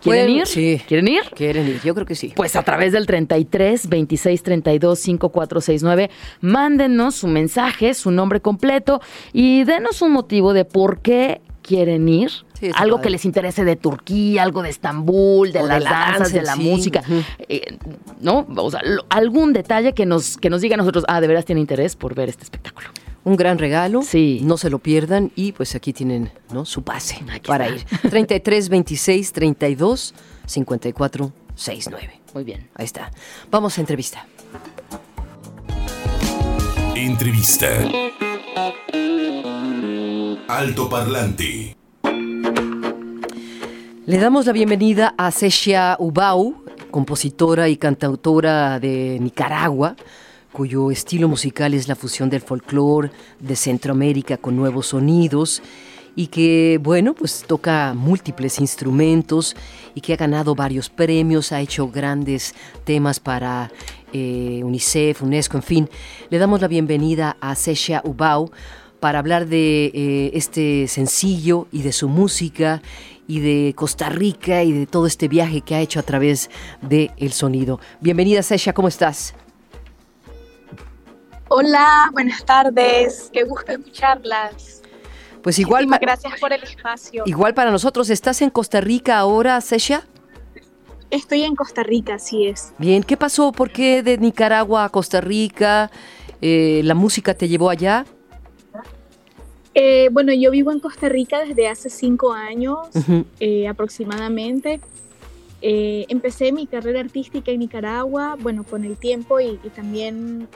¿Quieren 0.01 0.25
Bueno, 0.27 0.41
ir? 0.41 0.47
sí. 0.47 0.81
¿Quieren 0.87 1.07
ir? 1.07 1.21
¿Quieren 1.35 1.67
ir? 1.67 1.81
Yo 1.83 1.93
creo 1.93 2.05
que 2.05 2.15
sí. 2.15 2.33
Pues 2.35 2.55
a 2.55 2.63
través 2.63 2.93
del 2.93 3.05
33 3.05 3.87
26 3.89 4.43
32 4.43 4.99
5469, 4.99 6.09
mándenos 6.41 7.15
su 7.15 7.27
mensaje, 7.27 7.93
su 7.93 8.11
nombre 8.11 8.39
completo 8.41 9.01
y 9.33 9.63
denos 9.63 10.01
un 10.01 10.11
motivo 10.11 10.53
de 10.53 10.63
por 10.65 11.01
qué 11.01 11.41
quieren 11.61 12.07
ir. 12.09 12.31
Sí, 12.59 12.71
algo 12.75 12.97
padre. 12.97 13.03
que 13.07 13.09
les 13.11 13.25
interese 13.25 13.63
de 13.63 13.75
Turquía, 13.75 14.43
algo 14.43 14.61
de 14.63 14.69
Estambul, 14.69 15.51
de 15.51 15.59
O 15.59 15.63
de 15.63 15.69
las 15.69 15.83
la 15.83 15.89
danzas, 15.89 16.19
danza 16.19 16.37
de 16.37 16.43
la 16.43 16.53
sí. 16.55 16.61
música, 16.61 17.03
eh, 17.47 17.77
¿no? 18.21 18.45
O 18.57 18.69
sea, 18.71 18.81
lo- 18.83 19.05
algún 19.09 19.53
detalle 19.53 19.93
que 19.93 20.05
nos, 20.05 20.37
que 20.37 20.49
nos 20.49 20.61
diga 20.61 20.73
a 20.75 20.77
nosotros, 20.77 21.05
ah, 21.07 21.21
de 21.21 21.27
veras 21.27 21.45
tiene 21.45 21.61
interés 21.61 21.95
por 21.95 22.15
ver 22.15 22.27
este 22.29 22.43
espectáculo. 22.43 22.89
Un 23.23 23.35
gran 23.35 23.57
regalo. 23.57 24.01
Sí. 24.01 24.39
No 24.43 24.57
se 24.57 24.69
lo 24.69 24.79
pierdan 24.79 25.31
y 25.35 25.51
pues 25.51 25.75
aquí 25.75 25.93
tienen 25.93 26.31
¿no? 26.53 26.65
su 26.65 26.81
pase 26.83 27.19
Aquí 27.31 27.47
para 27.47 27.67
está. 27.67 27.95
ir. 27.95 28.09
33 28.09 28.69
26 28.69 29.31
32 29.33 30.13
54 30.45 31.31
69. 31.55 32.19
Muy 32.33 32.43
bien. 32.43 32.67
Ahí 32.75 32.85
está. 32.85 33.11
Vamos 33.51 33.77
a 33.77 33.81
entrevista. 33.81 34.25
Entrevista. 36.95 37.67
Alto 40.47 40.89
Parlante. 40.89 41.75
Le 44.05 44.17
damos 44.17 44.45
la 44.45 44.51
bienvenida 44.51 45.13
a 45.17 45.31
Seshia 45.31 45.95
Ubau, 45.99 46.63
compositora 46.89 47.69
y 47.69 47.77
cantautora 47.77 48.79
de 48.79 49.17
Nicaragua, 49.19 49.95
cuyo 50.51 50.89
estilo 50.91 51.27
musical 51.27 51.73
es 51.73 51.87
la 51.87 51.95
fusión 51.95 52.29
del 52.29 52.41
folclore 52.41 53.11
de 53.39 53.55
Centroamérica 53.55 54.37
con 54.37 54.55
nuevos 54.55 54.87
sonidos 54.87 55.61
y 56.15 56.27
que, 56.27 56.79
bueno, 56.81 57.13
pues 57.13 57.43
toca 57.47 57.93
múltiples 57.95 58.59
instrumentos 58.59 59.55
y 59.95 60.01
que 60.01 60.13
ha 60.13 60.17
ganado 60.17 60.55
varios 60.55 60.89
premios, 60.89 61.51
ha 61.51 61.61
hecho 61.61 61.87
grandes 61.89 62.55
temas 62.83 63.19
para 63.19 63.71
eh, 64.11 64.61
UNICEF, 64.63 65.21
UNESCO, 65.21 65.57
en 65.57 65.63
fin. 65.63 65.89
Le 66.29 66.39
damos 66.39 66.61
la 66.61 66.67
bienvenida 66.67 67.37
a 67.39 67.55
Seshia 67.55 68.01
Ubau 68.03 68.51
para 68.99 69.19
hablar 69.19 69.47
de 69.47 69.85
eh, 69.93 70.31
este 70.33 70.87
sencillo 70.87 71.67
y 71.71 71.81
de 71.83 71.91
su 71.91 72.09
música 72.09 72.81
y 73.27 73.39
de 73.39 73.73
Costa 73.75 74.09
Rica 74.09 74.63
y 74.63 74.71
de 74.71 74.87
todo 74.87 75.05
este 75.05 75.27
viaje 75.27 75.61
que 75.61 75.75
ha 75.75 75.81
hecho 75.81 75.99
a 75.99 76.03
través 76.03 76.49
del 76.81 77.11
el 77.17 77.31
sonido. 77.31 77.79
Bienvenida, 78.01 78.41
Sesha, 78.41 78.73
¿cómo 78.73 78.87
estás? 78.87 79.35
Hola, 81.47 82.09
buenas 82.11 82.43
tardes. 82.45 83.29
Qué 83.33 83.43
gusto 83.43 83.71
escucharlas. 83.71 84.81
Pues 85.41 85.57
igual, 85.57 85.85
Muchísimas 85.85 85.99
gracias 86.01 86.39
por 86.39 86.53
el 86.53 86.63
espacio. 86.63 87.23
igual 87.25 87.53
para 87.53 87.71
nosotros, 87.71 88.09
¿estás 88.09 88.41
en 88.41 88.49
Costa 88.49 88.81
Rica 88.81 89.17
ahora, 89.17 89.59
Sesha? 89.61 90.05
Estoy 91.11 91.43
en 91.43 91.55
Costa 91.55 91.81
Rica, 91.81 92.15
así 92.15 92.45
es. 92.45 92.73
Bien, 92.77 93.01
¿qué 93.03 93.17
pasó? 93.17 93.51
¿Por 93.51 93.71
qué 93.71 94.03
de 94.03 94.17
Nicaragua 94.17 94.83
a 94.83 94.89
Costa 94.89 95.21
Rica? 95.21 95.89
Eh, 96.41 96.81
¿La 96.83 96.93
música 96.93 97.33
te 97.33 97.47
llevó 97.47 97.69
allá? 97.69 98.05
Eh, 99.73 100.09
bueno, 100.11 100.33
yo 100.33 100.51
vivo 100.51 100.71
en 100.71 100.79
Costa 100.79 101.09
Rica 101.09 101.45
desde 101.45 101.67
hace 101.67 101.89
cinco 101.89 102.33
años 102.33 102.79
eh, 103.39 103.67
aproximadamente. 103.67 104.81
Eh, 105.61 106.05
empecé 106.09 106.51
mi 106.51 106.67
carrera 106.67 107.01
artística 107.01 107.51
en 107.51 107.59
Nicaragua, 107.59 108.37
bueno, 108.39 108.63
con 108.63 108.83
el 108.83 108.97
tiempo 108.97 109.39
y, 109.39 109.59
y 109.63 109.69
también 109.69 110.47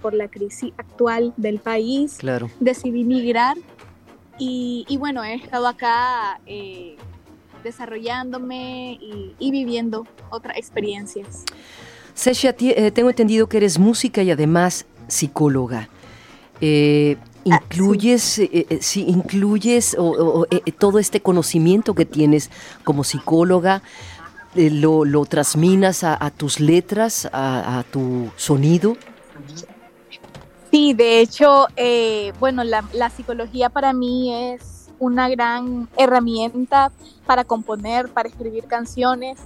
por 0.00 0.14
la 0.14 0.28
crisis 0.28 0.72
actual 0.76 1.32
del 1.36 1.58
país. 1.58 2.16
Claro. 2.18 2.50
decidí 2.60 3.04
migrar 3.04 3.56
y, 4.38 4.84
y 4.88 4.96
bueno, 4.96 5.22
he 5.24 5.34
estado 5.34 5.66
acá 5.66 6.40
desarrollándome 7.64 8.98
y, 9.00 9.34
y 9.38 9.50
viviendo 9.50 10.06
otras 10.30 10.56
experiencias. 10.56 11.44
Eh, 12.60 12.90
tengo 12.90 13.10
entendido 13.10 13.48
que 13.48 13.56
eres 13.56 13.78
música 13.78 14.22
y 14.22 14.30
además 14.30 14.86
psicóloga. 15.08 15.88
Eh, 16.60 17.16
¿Incluyes, 17.44 18.38
eh, 18.38 18.66
eh, 18.70 18.78
sí, 18.80 19.04
incluyes 19.08 19.96
o- 19.98 20.46
eh, 20.50 20.72
todo 20.72 20.98
este 20.98 21.20
conocimiento 21.20 21.94
que 21.94 22.04
tienes 22.04 22.50
como 22.84 23.04
psicóloga, 23.04 23.82
eh, 24.54 24.70
lo, 24.70 25.04
lo 25.04 25.24
transminas 25.24 26.04
a, 26.04 26.16
a 26.24 26.30
tus 26.30 26.60
letras, 26.60 27.28
a, 27.32 27.78
a 27.78 27.82
tu 27.84 28.30
sonido? 28.36 28.96
Sí, 30.70 30.94
de 30.94 31.20
hecho, 31.20 31.66
eh, 31.76 32.32
bueno, 32.38 32.64
la, 32.64 32.88
la 32.92 33.10
psicología 33.10 33.68
para 33.68 33.92
mí 33.92 34.32
es 34.54 34.88
una 34.98 35.28
gran 35.28 35.88
herramienta 35.98 36.92
para 37.26 37.44
componer, 37.44 38.08
para 38.08 38.28
escribir 38.28 38.64
canciones. 38.66 39.38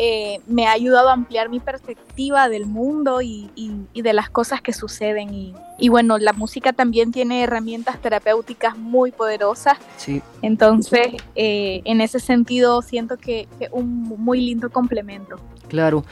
Eh, 0.00 0.40
me 0.46 0.66
ha 0.66 0.72
ayudado 0.72 1.08
a 1.08 1.12
ampliar 1.12 1.48
mi 1.48 1.58
perspectiva 1.60 2.48
del 2.48 2.66
mundo 2.66 3.20
y, 3.20 3.50
y- 3.56 3.72
y 3.92 4.02
de 4.02 4.12
las 4.12 4.30
cosas 4.30 4.62
que 4.62 4.72
suceden. 4.72 5.34
Y, 5.34 5.54
y 5.78 5.88
bueno, 5.88 6.18
la 6.18 6.32
música 6.32 6.72
también 6.72 7.10
tiene 7.10 7.42
herramientas 7.42 8.00
terapéuticas 8.00 8.78
muy 8.78 9.10
poderosas. 9.10 9.76
Sí. 9.96 10.22
Entonces, 10.40 11.08
eh, 11.34 11.82
en 11.84 12.00
ese 12.00 12.20
sentido, 12.20 12.80
siento 12.82 13.16
que, 13.16 13.48
que 13.58 13.68
un 13.72 14.02
muy 14.04 14.40
lindo 14.40 14.70
complemento. 14.70 15.36
Claro. 15.68 16.04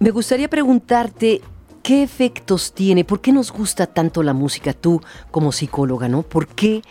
Me 0.00 0.10
gustaría 0.10 0.48
preguntarte, 0.48 1.40
¿qué 1.82 2.02
efectos 2.02 2.72
tiene? 2.72 3.04
¿Por 3.04 3.20
qué 3.20 3.32
nos 3.32 3.52
gusta 3.52 3.86
tanto 3.86 4.22
la 4.22 4.32
música 4.32 4.72
tú 4.72 5.00
como 5.30 5.52
psicóloga, 5.52 6.08
no? 6.08 6.22
¿Por 6.22 6.48
qué 6.48 6.82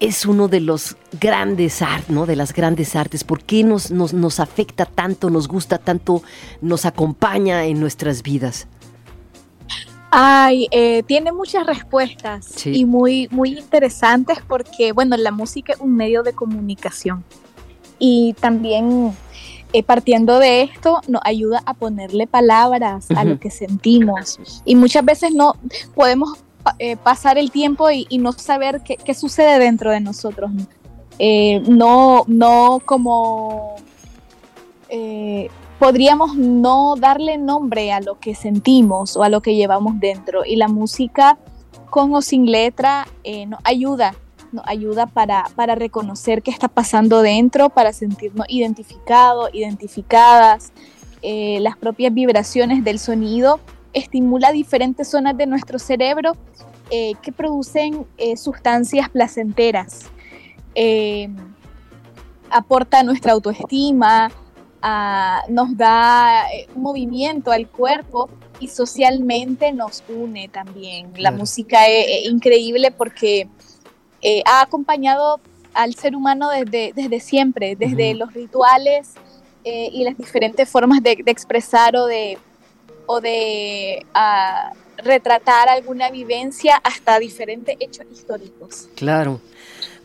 es 0.00 0.24
uno 0.26 0.48
de 0.48 0.60
los 0.60 0.96
grandes 1.20 1.82
artes, 1.82 2.08
¿no? 2.10 2.24
De 2.26 2.34
las 2.34 2.52
grandes 2.54 2.96
artes. 2.96 3.22
¿Por 3.22 3.42
qué 3.42 3.62
nos, 3.62 3.90
nos, 3.90 4.14
nos 4.14 4.40
afecta 4.40 4.86
tanto, 4.86 5.28
nos 5.30 5.46
gusta 5.46 5.76
tanto, 5.78 6.22
nos 6.62 6.86
acompaña 6.86 7.64
en 7.66 7.78
nuestras 7.80 8.22
vidas? 8.22 8.66
Ay, 10.10 10.66
eh, 10.72 11.04
tiene 11.04 11.30
muchas 11.32 11.66
respuestas 11.66 12.46
Sí. 12.56 12.72
y 12.74 12.84
muy, 12.84 13.28
muy 13.30 13.56
interesantes 13.58 14.38
porque, 14.48 14.90
bueno, 14.92 15.16
la 15.16 15.30
música 15.30 15.74
es 15.74 15.80
un 15.80 15.94
medio 15.94 16.22
de 16.24 16.32
comunicación 16.32 17.22
y 18.00 18.34
también 18.40 19.12
eh, 19.72 19.84
partiendo 19.84 20.40
de 20.40 20.62
esto 20.62 21.00
nos 21.06 21.20
ayuda 21.24 21.62
a 21.64 21.74
ponerle 21.74 22.26
palabras 22.26 23.08
a 23.12 23.20
Ujú. 23.20 23.28
lo 23.28 23.38
que 23.38 23.50
sentimos 23.50 24.40
y 24.64 24.74
muchas 24.74 25.04
veces 25.04 25.32
no 25.32 25.54
podemos 25.94 26.38
eh, 26.78 26.96
pasar 26.96 27.38
el 27.38 27.50
tiempo 27.50 27.90
y, 27.90 28.06
no 28.18 28.32
saber 28.32 28.82
qué, 28.82 29.14
sucede 29.14 29.58
dentro 29.58 29.90
de 29.90 30.00
nosotros. 30.00 30.50
Eh, 31.18 31.62
no, 31.68 32.24
no 32.26 32.80
como 32.84 33.76
eh, 34.88 35.48
podríamos 35.78 36.36
no 36.36 36.96
darle 36.96 37.38
nombre 37.38 37.92
a 37.92 38.00
lo 38.00 38.18
que 38.18 38.34
sentimos 38.34 39.16
o 39.16 39.22
a 39.22 39.28
lo 39.28 39.40
que 39.40 39.54
llevamos 39.54 40.00
dentro. 40.00 40.44
Y 40.44 40.56
la 40.56 40.68
música, 40.68 41.38
con 41.88 42.14
o 42.14 42.20
sin 42.20 42.50
letra, 42.50 43.06
nos 43.46 43.60
ayuda, 43.64 44.14
nos 44.52 44.66
ayuda 44.66 45.06
para, 45.06 45.46
para 45.56 45.74
reconocer 45.74 46.42
qué 46.42 46.50
está 46.50 46.68
pasando 46.68 47.22
dentro, 47.22 47.70
para 47.70 47.92
sentirnos 47.92 48.46
identificados, 48.48 49.50
identificadas. 49.54 50.72
Las 51.22 51.76
propias 51.76 52.12
vibraciones 52.12 52.84
del 52.84 52.98
sonido 52.98 53.60
estimula 53.92 54.52
diferentes 54.52 55.08
zonas 55.08 55.36
de 55.36 55.46
nuestro 55.46 55.78
cerebro 55.78 56.32
eh, 56.90 57.12
que 57.22 57.32
producen 57.32 58.06
sustancias 58.36 59.08
placenteras. 59.08 60.10
aporta 62.50 63.02
nuestra 63.02 63.32
autoestima, 63.32 64.30
nos 65.48 65.76
da 65.76 66.50
eh, 66.52 66.66
movimiento 66.74 67.52
al 67.52 67.68
cuerpo 67.68 68.30
y 68.60 68.68
socialmente 68.68 69.72
nos 69.72 70.02
une 70.08 70.48
también. 70.48 71.12
La 71.16 71.30
música 71.30 71.86
es, 71.88 72.26
increíble 72.26 72.90
porque 72.90 73.48
eh, 74.22 74.42
ha 74.46 74.62
acompañado 74.62 75.40
al 75.74 75.94
ser 75.94 76.16
humano 76.16 76.50
desde, 76.50 76.92
desde 76.94 77.20
siempre, 77.20 77.76
desde 77.76 78.14
los 78.14 78.32
rituales 78.34 79.14
eh, 79.64 79.88
y 79.92 80.04
las 80.04 80.16
diferentes 80.16 80.68
formas 80.68 81.02
de, 81.02 81.22
expresar 81.26 81.96
o 81.96 82.06
de, 82.06 82.38
o 83.12 83.20
de 83.20 84.06
ah, 84.14 84.72
retratar 84.98 85.68
alguna 85.68 86.10
vivencia 86.10 86.76
hasta 86.76 87.18
diferentes 87.18 87.76
hechos 87.80 88.06
históricos. 88.12 88.88
Claro. 88.94 89.40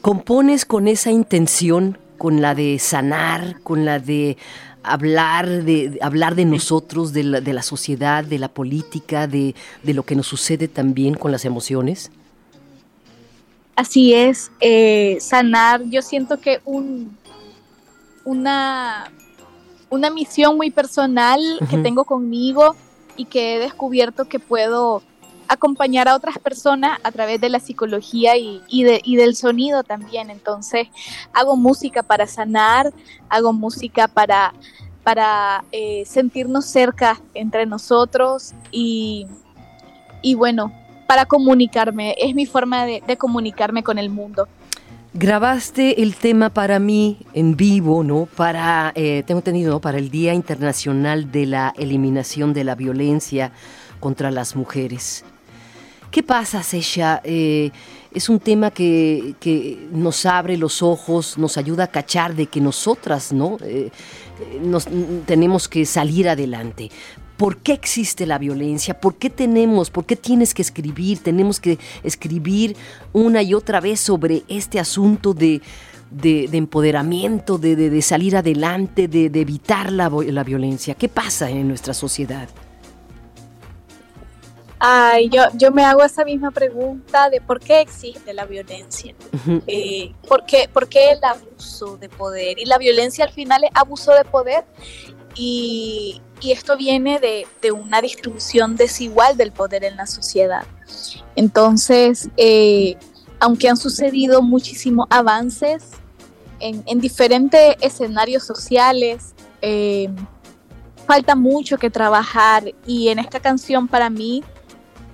¿Compones 0.02 0.66
con 0.66 0.88
esa 0.88 1.12
intención 1.12 2.00
con 2.18 2.42
la 2.42 2.56
de 2.56 2.80
sanar, 2.80 3.62
con 3.62 3.86
la 3.86 4.00
de 4.00 4.38
hablar 4.82 5.64
de, 5.64 6.00
hablar 6.02 6.34
de 6.34 6.46
nosotros, 6.46 7.14
de 7.14 7.24
la, 7.26 7.42
de 7.42 7.54
la 7.54 7.62
sociedad, 7.62 8.24
de 8.24 8.40
la 8.40 8.48
política, 8.48 9.28
de, 9.28 9.54
lo 9.84 10.02
que 10.02 10.16
nos 10.16 10.26
sucede 10.26 10.68
también 10.68 11.14
con 11.14 11.32
las 11.32 11.46
emociones? 11.46 12.10
Así 13.76 14.16
es, 14.16 14.50
eh, 14.62 15.18
sanar, 15.22 15.84
yo 15.84 16.02
siento 16.02 16.40
que 16.40 16.60
un, 16.66 17.16
una, 18.24 19.12
una 19.92 20.10
misión 20.10 20.58
muy 20.58 20.72
personal 20.72 21.40
que 21.70 21.78
tengo 21.78 22.04
conmigo 22.06 22.76
y 23.16 23.26
que 23.26 23.56
he 23.56 23.60
descubierto 23.60 24.26
que 24.26 24.40
puedo 24.40 25.02
acompañar 25.48 26.08
a 26.08 26.16
otras 26.16 26.40
personas 26.40 27.00
a 27.04 27.12
través 27.12 27.40
de 27.42 27.50
la 27.50 27.60
psicología 27.60 28.36
y, 28.38 28.84
del 28.84 29.36
sonido 29.36 29.84
también. 29.84 30.30
Entonces, 30.30 30.88
hago 31.34 31.56
música 31.56 32.04
para 32.04 32.28
sanar, 32.28 32.94
hago 33.30 33.54
música 33.54 34.08
para, 34.08 34.54
para 35.04 35.64
eh, 35.72 36.04
sentirnos 36.06 36.66
cerca 36.66 37.22
entre 37.34 37.66
nosotros 37.66 38.54
y, 38.72 39.28
y, 40.22 40.36
bueno, 40.36 40.72
para 41.08 41.26
comunicarme. 41.26 42.16
Es 42.18 42.34
mi 42.34 42.46
forma 42.46 42.86
de, 42.86 43.18
comunicarme 43.18 43.84
con 43.84 43.98
el 43.98 44.10
mundo. 44.10 44.48
Grabaste 45.18 46.02
el 46.02 46.18
tema 46.18 46.50
para 46.50 46.78
mí 46.78 47.20
en 47.34 47.56
vivo, 47.56 48.04
¿no? 48.04 48.26
Para, 48.26 48.92
eh, 48.96 49.24
tengo 49.26 49.40
entendido, 49.40 49.80
Para 49.80 49.98
el 49.98 50.10
Día 50.10 50.34
Internacional 50.34 51.32
de 51.32 51.46
la 51.46 51.74
Eliminación 51.78 52.52
de 52.52 52.66
la 52.66 52.76
Violencia 52.76 53.54
contra 54.02 54.30
las 54.30 54.58
Mujeres. 54.58 55.24
¿Qué 56.12 56.22
pasa, 56.22 56.62
Sesha? 56.64 57.22
Eh, 57.24 57.72
es 58.14 58.28
un 58.28 58.42
tema 58.42 58.72
que, 58.72 59.88
nos 59.90 60.26
abre 60.26 60.58
los 60.58 60.84
ojos, 60.84 61.38
nos 61.38 61.58
ayuda 61.58 61.86
a 61.86 61.88
cachar 61.88 62.36
de 62.36 62.48
que 62.48 62.60
nosotras, 62.60 63.32
¿no? 63.32 63.56
Eh, 63.62 63.92
nos, 64.62 64.86
tenemos 65.26 65.70
que 65.70 65.86
salir 65.86 66.28
adelante. 66.28 66.92
¿Por 67.38 67.58
qué 67.58 67.74
existe 67.74 68.26
la 68.26 68.38
violencia? 68.38 69.00
¿Por 69.00 69.16
qué 69.16 69.30
tenemos, 69.30 69.90
por 69.90 70.06
qué 70.06 70.16
tienes 70.16 70.54
que 70.54 70.62
escribir? 70.62 71.20
Tenemos 71.20 71.60
que 71.60 71.78
escribir 72.04 72.76
una 73.14 73.42
y 73.42 73.54
otra 73.54 73.82
vez 73.82 74.00
sobre 74.00 74.44
este 74.48 74.80
asunto 74.80 75.34
de, 75.34 75.62
empoderamiento, 76.52 77.58
de, 77.58 78.02
salir 78.02 78.38
adelante, 78.38 79.08
de, 79.08 79.26
evitar 79.26 79.92
la, 79.92 80.10
la 80.10 80.44
violencia. 80.44 80.96
¿Qué 80.96 81.10
pasa 81.10 81.50
en 81.50 81.68
nuestra 81.68 81.94
sociedad? 81.94 82.48
Ay, 84.88 85.30
yo, 85.30 85.42
yo 85.54 85.72
me 85.72 85.84
hago 85.84 86.04
esa 86.04 86.26
misma 86.26 86.52
pregunta 86.52 87.30
de 87.30 87.40
por 87.40 87.60
qué 87.60 87.82
existe 87.82 88.34
la 88.34 88.46
violencia, 88.46 89.16
eh, 89.68 90.14
¿por, 90.28 90.46
qué, 90.46 90.68
el 91.12 91.24
abuso 91.24 91.98
de 91.98 92.10
poder. 92.10 92.60
Y 92.60 92.66
la 92.66 92.78
violencia 92.78 93.26
al 93.26 93.32
final 93.32 93.64
es 93.64 93.72
abuso 93.74 94.14
de 94.14 94.26
poder 94.26 94.66
y, 95.36 96.22
esto 96.44 96.78
viene 96.78 97.20
de, 97.20 97.72
una 97.72 98.02
distribución 98.02 98.76
desigual 98.76 99.36
del 99.36 99.52
poder 99.52 99.84
en 99.84 99.96
la 99.96 100.06
sociedad. 100.06 100.64
Entonces, 101.36 102.30
eh, 102.38 102.98
aunque 103.40 103.68
han 103.68 103.78
sucedido 103.78 104.44
muchísimos 104.44 105.08
avances 105.10 105.90
en, 106.60 107.00
diferentes 107.00 107.76
escenarios 107.82 108.44
sociales, 108.44 109.34
eh, 109.64 110.08
falta 111.08 111.36
mucho 111.36 111.78
que 111.78 111.90
trabajar 111.90 112.64
y 112.86 113.08
en 113.08 113.18
esta 113.18 113.40
canción 113.40 113.88
para 113.88 114.12
mí 114.12 114.44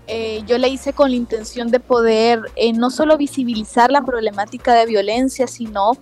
eh, 0.08 0.44
yo 0.46 0.58
la 0.58 0.68
hice 0.68 0.92
con 0.92 1.12
la 1.12 1.16
intención 1.16 1.72
de 1.72 1.80
poder 1.80 2.42
no 2.76 2.90
solo 2.90 3.18
visibilizar 3.18 3.90
la 3.90 4.02
problemática 4.02 4.74
de 4.74 4.86
violencia, 4.86 5.48
sino 5.48 5.94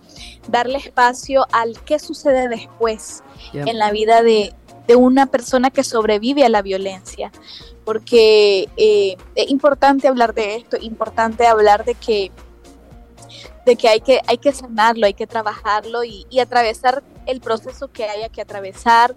darle 0.47 0.79
espacio 0.79 1.45
al 1.51 1.79
qué 1.82 1.99
sucede 1.99 2.47
después 2.47 3.21
en 3.54 3.78
la 3.78 3.91
vida 3.91 4.21
de, 4.21 4.54
una 4.95 5.28
persona 5.28 5.69
que 5.69 5.84
sobrevive 5.84 6.43
a 6.43 6.49
la 6.49 6.63
violencia. 6.63 7.32
Porque 7.86 8.67
eh, 8.75 9.17
es 9.36 9.49
importante 9.49 10.08
hablar 10.08 10.34
de 10.34 10.56
esto, 10.56 10.78
importante 10.82 11.45
hablar 11.45 11.86
de 11.86 11.93
que 11.93 12.32
de 13.65 13.75
que 13.75 13.88
hay 13.88 14.02
que, 14.02 14.19
hay 14.25 14.39
que 14.39 14.52
sanarlo, 14.52 15.06
hay 15.06 15.13
que 15.13 15.28
trabajarlo 15.28 16.04
y, 16.04 16.25
y 16.32 16.39
atravesar 16.39 17.04
el 17.28 17.39
proceso 17.39 17.89
que 17.89 18.06
haya 18.06 18.30
que 18.30 18.41
atravesar, 18.41 19.15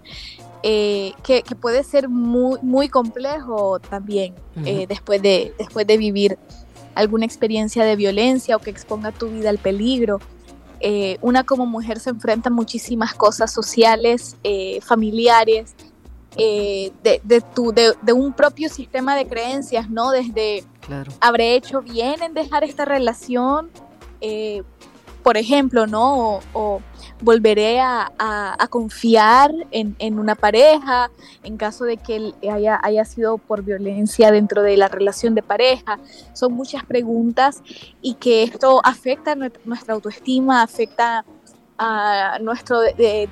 eh, 0.61 1.11
que, 1.23 1.43
puede 1.59 1.83
ser 1.83 2.07
muy, 2.07 2.57
muy 2.61 2.87
complejo 2.87 3.79
también 3.79 4.33
eh, 4.65 4.85
después, 4.87 5.21
de, 5.21 5.53
después 5.57 5.85
de 5.85 5.97
vivir 5.97 6.37
alguna 6.95 7.25
experiencia 7.25 7.83
de 7.83 7.95
violencia 7.97 8.55
o 8.55 8.59
que 8.59 8.69
exponga 8.69 9.11
tu 9.11 9.27
vida 9.27 9.49
al 9.49 9.57
peligro. 9.57 10.19
Eh, 10.85 11.17
una 11.21 11.45
como 11.45 11.65
mujer 11.65 11.99
se 11.99 12.09
enfrenta 12.09 12.49
a 12.49 12.51
muchísimas 12.51 13.13
cosas 13.13 13.53
sociales, 13.53 14.35
familiares, 14.81 15.75
de, 16.35 17.21
de, 17.23 17.41
tu, 17.55 17.71
de, 17.71 17.93
de, 18.01 18.11
un 18.11 18.33
propio 18.33 18.67
sistema 18.67 19.15
de 19.15 19.25
creencias, 19.25 19.89
¿no? 19.89 20.11
Desde, 20.11 20.65
¿habré 21.21 21.55
hecho 21.55 21.81
bien 21.81 22.21
en 22.21 22.33
dejar 22.33 22.63
esta 22.63 22.85
relación? 22.85 23.69
por 25.23 25.37
ejemplo, 25.37 25.87
¿no? 25.87 26.41
o 26.53 26.81
volveré 27.23 27.79
a, 27.79 28.11
confiar 28.69 29.51
en, 29.71 30.19
una 30.19 30.35
pareja 30.35 31.11
en 31.43 31.57
caso 31.57 31.85
de 31.85 31.97
que 31.97 32.33
haya, 32.49 32.79
haya 32.81 33.05
sido 33.05 33.37
por 33.37 33.63
violencia 33.63 34.31
dentro 34.31 34.61
de 34.61 34.77
la 34.77 34.87
relación 34.87 35.35
de 35.35 35.43
pareja. 35.43 35.99
Son 36.33 36.53
muchas 36.53 36.83
preguntas 36.85 37.61
y 38.01 38.15
que 38.15 38.43
esto 38.43 38.81
afecta 38.83 39.35
nuestra 39.35 39.93
autoestima, 39.93 40.61
afecta 40.61 41.25
a 41.77 42.37
nuestro 42.41 42.81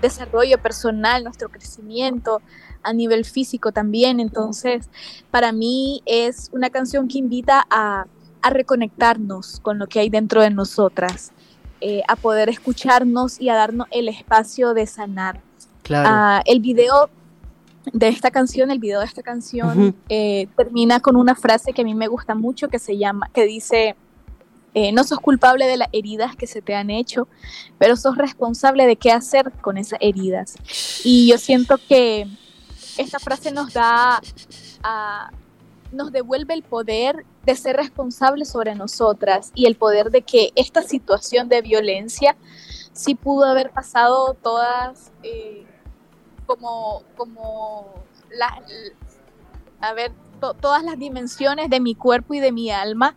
desarrollo 0.01 0.57
personal, 0.61 1.23
nuestro 1.23 1.49
crecimiento 1.49 2.41
a 2.83 2.93
nivel 2.93 3.25
físico 3.25 3.71
también. 3.71 4.19
Entonces, 4.19 4.89
para 5.29 5.51
mí 5.51 6.01
es 6.05 6.49
una 6.51 6.69
canción 6.69 7.07
que 7.07 7.19
invita 7.19 7.65
a, 7.69 8.05
a 8.41 8.49
reconectarnos 8.49 9.59
con 9.59 9.79
lo 9.79 9.87
que 9.87 9.99
hay 9.99 10.09
dentro 10.09 10.41
de 10.41 10.49
nosotras. 10.49 11.31
Eh, 11.83 12.03
a 12.07 12.15
poder 12.15 12.47
escucharnos 12.47 13.41
y 13.41 13.49
a 13.49 13.55
darnos 13.55 13.87
el 13.89 14.07
espacio 14.07 14.75
de 14.75 14.85
sanar. 14.85 15.41
Claro. 15.81 16.09
Ah, 16.11 16.43
el 16.45 16.59
video 16.59 17.09
de 17.91 18.07
esta 18.07 18.29
canción, 18.29 18.69
el 18.69 18.77
video 18.77 18.99
de 18.99 19.07
esta 19.07 19.23
canción 19.23 19.95
eh, 20.07 20.47
termina 20.55 20.99
con 20.99 21.15
una 21.15 21.33
frase 21.33 21.73
que 21.73 21.81
a 21.81 21.85
mí 21.85 21.95
me 21.95 22.07
gusta 22.07 22.35
mucho 22.35 22.67
que 22.67 22.77
se 22.77 22.99
llama, 22.99 23.31
que 23.33 23.45
dice, 23.45 23.95
eh, 24.75 24.91
no 24.91 25.03
sos 25.03 25.19
culpable 25.19 25.65
de 25.65 25.77
las 25.77 25.89
heridas 25.91 26.35
que 26.35 26.45
se 26.45 26.61
te 26.61 26.75
han 26.75 26.91
hecho, 26.91 27.27
pero 27.79 27.95
sos 27.95 28.15
responsable 28.15 28.85
de 28.85 28.95
qué 28.95 29.11
hacer 29.11 29.51
con 29.61 29.79
esas 29.79 29.97
heridas. 30.01 30.57
Y 31.03 31.27
yo 31.31 31.39
siento 31.39 31.79
que 31.89 32.27
esta 32.99 33.17
frase 33.17 33.51
nos 33.51 33.73
da, 33.73 34.21
a 34.83 35.31
nos 35.91 36.11
devuelve 36.11 36.53
el 36.53 36.63
poder 36.63 37.25
de 37.45 37.55
ser 37.55 37.75
responsables 37.75 38.49
sobre 38.49 38.75
nosotras 38.75 39.51
y 39.55 39.65
el 39.65 39.75
poder 39.75 40.11
de 40.11 40.21
que 40.21 40.51
esta 40.55 40.83
situación 40.83 41.49
de 41.49 41.61
violencia 41.61 42.35
sí 42.93 43.15
pudo 43.15 43.45
haber 43.45 43.71
pasado 43.71 44.35
todas 44.35 45.11
eh, 45.23 45.65
como, 46.45 47.03
como 47.15 47.93
la, 48.31 48.61
a 49.79 49.93
ver, 49.93 50.11
todas 50.59 50.83
las 50.83 50.97
dimensiones 50.97 51.69
de 51.69 51.79
mi 51.79 51.95
cuerpo 51.95 52.33
y 52.33 52.39
de 52.39 52.51
mi 52.51 52.71
alma, 52.71 53.15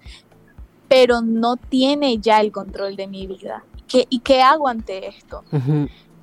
pero 0.88 1.22
no 1.22 1.56
tiene 1.56 2.18
ya 2.18 2.40
el 2.40 2.52
control 2.52 2.96
de 2.96 3.06
mi 3.06 3.26
vida. 3.26 3.64
¿Qué, 3.88 4.06
¿Y 4.08 4.20
qué 4.20 4.42
hago 4.42 4.68
ante 4.68 5.08
esto? 5.08 5.44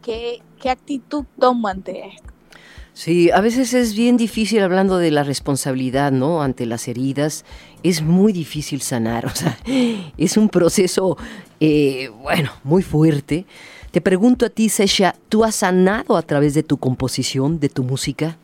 qué, 0.01 0.41
qué 0.59 0.69
actitud 0.69 1.25
tomo 1.39 1.67
ante 1.67 2.07
esto. 2.07 2.31
Sí, 2.93 3.31
a 3.31 3.39
veces 3.39 3.73
es 3.73 3.95
bien 3.95 4.17
difícil 4.17 4.61
hablando 4.61 4.97
de 4.97 5.11
la 5.11 5.23
responsabilidad, 5.23 6.11
¿no? 6.11 6.41
Ante 6.41 6.65
las 6.65 6.87
heridas, 6.87 7.45
es 7.83 8.01
muy 8.01 8.33
difícil 8.33 8.81
sanar, 8.81 9.25
o 9.27 9.35
sea, 9.35 9.57
es 10.17 10.37
un 10.37 10.49
proceso, 10.49 11.17
eh, 11.59 12.09
bueno, 12.21 12.51
muy 12.63 12.83
fuerte. 12.83 13.45
Te 13.91 14.01
pregunto 14.01 14.45
a 14.45 14.49
ti, 14.49 14.69
Sesha, 14.69 15.15
¿tú 15.29 15.43
has 15.43 15.55
sanado 15.55 16.15
a 16.15 16.21
través 16.21 16.53
de 16.53 16.63
tu 16.63 16.77
composición, 16.77 17.59
de 17.59 17.69
tu 17.69 17.83
música? 17.83 18.37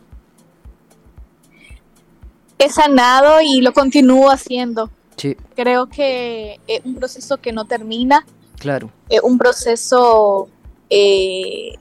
He 2.59 2.69
sanado 2.69 3.39
y 3.41 3.61
lo 3.61 3.71
continúo 3.71 4.29
haciendo. 4.29 4.89
Sí. 5.15 5.37
Creo 5.55 5.87
que 5.87 6.59
es 6.67 6.81
un 6.83 6.95
proceso 6.95 7.37
que 7.37 7.51
no 7.51 7.65
termina. 7.65 8.25
Claro. 8.59 8.91
Es 9.09 9.21
un 9.21 9.37
proceso 9.37 10.49
eh, 10.89 11.75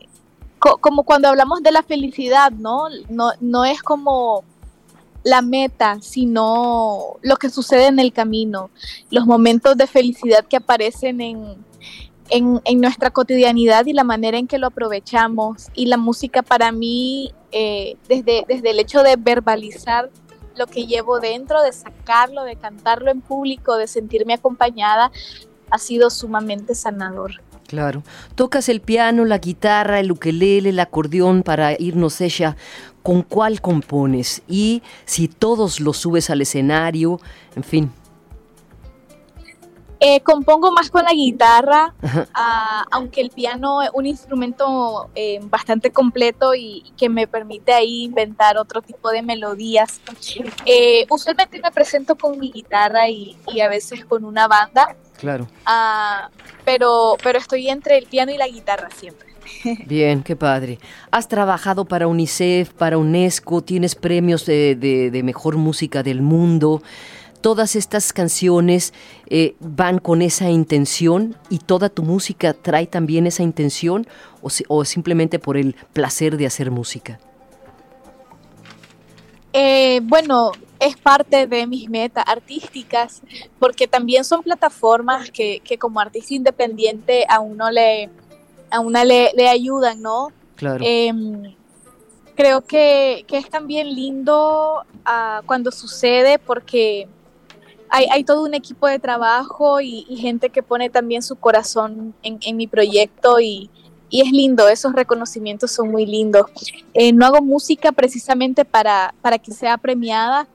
como 0.81 1.05
cuando 1.05 1.29
hablamos 1.29 1.63
de 1.63 1.73
la 1.73 1.83
felicidad, 1.83 2.51
¿no? 2.53 2.89
¿no? 3.09 3.31
No 3.41 3.65
es 3.65 3.83
como 3.83 4.45
la 5.25 5.43
meta, 5.43 5.99
sino 6.01 7.17
lo 7.23 7.37
que 7.37 7.51
sucede 7.51 7.87
en 7.87 7.99
el 7.99 8.13
camino, 8.13 8.71
los 9.11 9.27
momentos 9.27 9.77
de 9.77 9.89
felicidad 9.89 10.45
que 10.45 10.57
aparecen 10.57 11.21
en, 11.21 11.57
en, 12.31 12.81
nuestra 12.81 13.11
cotidianidad 13.11 13.87
y 13.87 13.93
la 13.93 14.05
manera 14.05 14.39
en 14.39 14.47
que 14.47 14.59
lo 14.59 14.69
aprovechamos. 14.69 15.67
Y 15.75 15.87
la 15.87 15.97
música 15.97 16.43
para 16.43 16.73
mí, 16.73 17.33
eh, 17.53 17.97
desde, 18.09 18.45
desde 18.47 18.71
el 18.71 18.79
hecho 18.79 19.03
de 19.03 19.17
verbalizar 19.17 20.11
lo 20.57 20.67
que 20.67 20.87
llevo 20.87 21.21
dentro, 21.21 21.63
de 21.63 21.73
sacarlo, 21.73 22.45
de 22.45 22.57
cantarlo 22.57 23.11
en 23.11 23.21
público, 23.21 23.77
de 23.77 23.87
sentirme 23.87 24.35
acompañada, 24.35 25.11
ha 25.71 25.79
sido 25.79 26.11
sumamente 26.11 26.75
sanador. 26.75 27.43
Claro. 27.67 28.03
Tocas 28.35 28.69
el 28.69 28.81
piano, 28.81 29.25
la 29.25 29.39
guitarra, 29.39 30.01
el 30.01 30.13
ukelele, 30.13 30.71
el 30.71 30.81
acordeón 30.81 31.43
para 31.43 31.73
irnos 31.79 32.21
ella. 32.21 32.57
¿Con 33.03 33.23
cuál 33.23 33.61
compones? 33.61 34.43
Y 34.49 34.83
si 35.05 35.29
todos 35.29 35.81
los 35.81 35.97
subes 35.97 36.31
al 36.31 36.43
escenario, 36.43 37.21
en 37.55 37.65
fin. 37.65 37.93
Eh, 39.99 40.21
compongo 40.21 40.73
más 40.73 40.91
con 40.91 41.05
la 41.05 41.13
guitarra, 41.13 41.95
ah, 42.35 42.85
aunque 42.91 43.23
el 43.23 43.31
piano 43.31 43.81
es 43.81 43.91
un 43.95 44.05
instrumento 44.05 45.09
eh, 45.15 45.41
bastante 45.45 45.91
completo 45.91 46.55
y 46.55 46.93
que 46.99 47.09
me 47.09 47.27
permite 47.27 47.73
ahí 47.73 48.05
inventar 48.05 48.59
otro 48.59 48.83
tipo 48.83 49.11
de 49.11 49.23
melodías. 49.23 50.01
Eh, 50.67 51.07
usualmente 51.09 51.61
me 51.63 51.73
presento 51.73 52.15
con 52.15 52.39
mi 52.39 52.53
guitarra 52.53 53.09
y, 53.09 53.39
y 53.47 53.61
a 53.61 53.69
veces 53.69 54.05
con 54.05 54.25
una 54.25 54.47
banda. 54.49 54.95
Claro. 55.19 55.49
Ah, 55.65 56.31
pero, 56.65 57.17
pero 57.23 57.39
estoy 57.39 57.69
entre 57.69 57.99
el 57.99 58.07
piano 58.07 58.33
y 58.33 58.39
la 58.39 58.49
guitarra 58.49 58.89
siempre. 58.95 59.29
Bien, 59.87 60.23
qué 60.23 60.37
padre. 60.37 60.79
Has 61.11 61.29
trabajado 61.29 61.85
para 61.85 62.07
UNICEF, 62.07 62.71
para 62.71 62.99
UNESCO, 62.99 63.63
tienes 63.63 63.95
premios 63.95 64.47
de, 64.47 65.21
mejor 65.25 65.57
música 65.57 66.03
del 66.03 66.23
mundo. 66.23 66.83
Todas 67.41 67.77
estas 67.77 68.13
canciones 68.13 68.93
eh, 69.29 69.55
van 69.61 69.99
con 69.99 70.21
esa 70.21 70.51
intención 70.51 71.37
y 71.49 71.59
toda 71.59 71.89
tu 71.89 72.03
música 72.03 72.55
trae 72.55 72.87
también 72.87 73.27
esa 73.27 73.43
intención 73.43 74.07
o, 74.43 74.49
o 74.69 74.85
simplemente 74.85 75.39
por 75.39 75.57
el 75.57 75.77
placer 75.93 76.37
de 76.37 76.47
hacer 76.47 76.71
música. 76.71 77.21
Eh, 79.59 80.01
bueno, 80.03 80.53
es 80.79 80.97
parte 80.97 81.47
de 81.47 81.67
mis 81.67 81.89
metas 81.89 82.25
artísticas, 82.27 83.23
porque 83.59 83.87
también 83.87 84.25
son 84.25 84.43
plataformas 84.43 85.31
que, 85.31 85.61
como 85.79 86.01
artista 86.01 86.35
independiente 86.35 87.25
a 87.29 87.41
uno 87.41 87.71
le, 87.71 88.11
a 88.71 88.81
una 88.81 89.05
le, 89.05 89.49
ayudan, 89.49 90.03
¿no? 90.03 90.33
Claro. 90.57 90.85
Em, 90.87 91.55
creo 92.35 92.63
que, 92.63 93.25
es 93.29 93.49
también 93.49 93.95
lindo 93.95 94.85
ah, 95.05 95.43
cuando 95.47 95.71
sucede 95.71 96.39
porque 96.39 97.09
hay, 97.89 98.25
todo 98.25 98.43
un 98.43 98.55
equipo 98.55 98.87
de 98.87 98.99
trabajo 98.99 99.81
y, 99.81 100.05
gente 100.17 100.51
que 100.51 100.63
pone 100.63 100.91
también 100.91 101.23
su 101.23 101.37
corazón 101.37 102.15
en, 102.23 102.39
en 102.43 102.57
mi 102.57 102.67
proyecto 102.67 103.41
y, 103.41 103.71
y 104.09 104.21
es 104.23 104.31
lindo, 104.31 104.69
esos 104.69 104.93
reconocimientos 104.93 105.73
son 105.73 105.91
muy 105.91 106.07
lindos. 106.07 106.47
Eh, 106.95 107.13
no 107.13 107.27
hago 107.27 107.43
música 107.43 107.93
precisamente 107.93 108.65
para, 108.65 109.15
para 109.21 109.39
que 109.39 109.53
sea 109.53 109.79
premiada, 109.79 110.47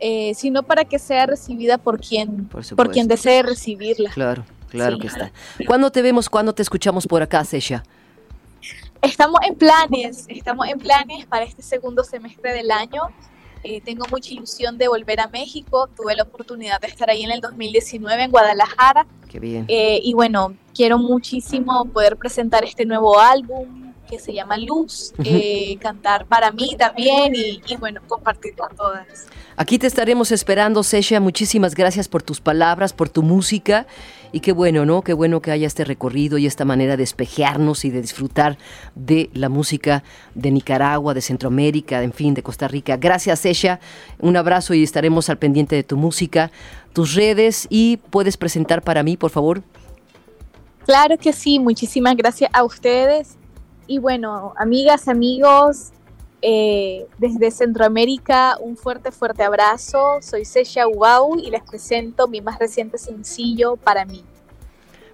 eh, 0.00 0.32
sino 0.34 0.62
para 0.62 0.84
que 0.84 0.98
sea 0.98 1.26
recibida 1.26 1.78
por 1.78 2.00
quien, 2.00 2.48
por, 2.76 2.90
quien 2.90 3.06
desee 3.06 3.42
recibirla. 3.42 4.10
Claro, 4.10 4.44
claro 4.68 4.98
que 4.98 5.06
está. 5.06 5.30
¿Cuándo 5.66 5.92
te 5.92 6.00
vemos, 6.00 6.28
cuándo 6.28 6.54
te 6.54 6.62
escuchamos 6.62 7.06
por 7.06 7.22
acá, 7.22 7.44
Sesha? 7.44 7.84
Estamos 9.02 9.40
en 9.46 9.54
planes, 9.54 10.26
estamos 10.28 10.68
en 10.68 10.78
planes 10.78 11.26
para 11.26 11.44
este 11.44 11.62
segundo 11.62 12.02
semestre 12.02 12.52
del 12.52 12.70
año. 12.70 13.02
Eh, 13.62 13.82
tengo 13.82 14.06
mucha 14.10 14.32
ilusión 14.32 14.78
de 14.78 14.88
volver 14.88 15.20
a 15.20 15.28
México. 15.28 15.88
Tuve 15.94 16.16
la 16.16 16.22
oportunidad 16.22 16.80
de 16.80 16.86
estar 16.86 17.10
ahí 17.10 17.22
en 17.22 17.30
el 17.30 17.40
2019 17.40 18.24
en 18.24 18.30
Guadalajara. 18.30 19.06
Qué 19.28 19.38
bien. 19.38 19.66
Eh, 19.68 20.00
y 20.02 20.14
bueno, 20.14 20.54
quiero 20.74 20.98
muchísimo 20.98 21.84
poder 21.86 22.16
presentar 22.16 22.64
este 22.64 22.86
nuevo 22.86 23.18
álbum 23.20 23.89
que 24.10 24.18
se 24.18 24.32
llama 24.34 24.58
Luz, 24.58 25.12
eh, 25.24 25.78
cantar 25.80 26.26
para 26.26 26.50
mí 26.50 26.74
también 26.76 27.34
y, 27.34 27.62
y 27.66 27.76
bueno, 27.76 28.00
compartir 28.08 28.54
con 28.56 28.74
todas. 28.76 29.28
Aquí 29.56 29.78
te 29.78 29.86
estaremos 29.86 30.32
esperando, 30.32 30.82
Sesha. 30.82 31.20
Muchísimas 31.20 31.74
gracias 31.74 32.08
por 32.08 32.22
tus 32.22 32.40
palabras, 32.40 32.92
por 32.92 33.08
tu 33.08 33.22
música. 33.22 33.86
Y 34.32 34.40
qué 34.40 34.52
bueno, 34.52 34.86
¿no? 34.86 35.02
Qué 35.02 35.12
bueno 35.12 35.42
que 35.42 35.50
haya 35.50 35.66
este 35.66 35.84
recorrido 35.84 36.38
y 36.38 36.46
esta 36.46 36.64
manera 36.64 36.96
de 36.96 37.02
espejearnos 37.02 37.84
y 37.84 37.90
de 37.90 38.00
disfrutar 38.00 38.58
de 38.94 39.28
la 39.34 39.48
música 39.48 40.02
de 40.34 40.50
Nicaragua, 40.50 41.14
de 41.14 41.20
Centroamérica, 41.20 42.02
en 42.02 42.12
fin, 42.12 42.34
de 42.34 42.42
Costa 42.42 42.68
Rica. 42.68 42.96
Gracias, 42.96 43.40
Sesha. 43.40 43.80
Un 44.18 44.36
abrazo 44.36 44.72
y 44.74 44.82
estaremos 44.82 45.28
al 45.28 45.38
pendiente 45.38 45.76
de 45.76 45.82
tu 45.82 45.96
música, 45.96 46.50
tus 46.92 47.14
redes 47.14 47.66
y 47.70 47.98
puedes 47.98 48.36
presentar 48.36 48.82
para 48.82 49.02
mí, 49.02 49.16
por 49.16 49.30
favor. 49.30 49.62
Claro 50.86 51.18
que 51.18 51.32
sí, 51.32 51.58
muchísimas 51.58 52.16
gracias 52.16 52.50
a 52.54 52.64
ustedes. 52.64 53.36
Y 53.90 53.98
bueno, 53.98 54.54
amigas, 54.56 55.08
amigos, 55.08 55.90
eh, 56.42 57.08
desde 57.18 57.50
Centroamérica, 57.50 58.56
un 58.60 58.76
fuerte, 58.76 59.10
fuerte 59.10 59.42
abrazo. 59.42 60.18
Soy 60.22 60.44
Sesha 60.44 60.86
Ubau 60.86 61.36
y 61.40 61.50
les 61.50 61.64
presento 61.64 62.28
mi 62.28 62.40
más 62.40 62.60
reciente 62.60 62.98
sencillo 62.98 63.74
para 63.74 64.04
mí. 64.04 64.22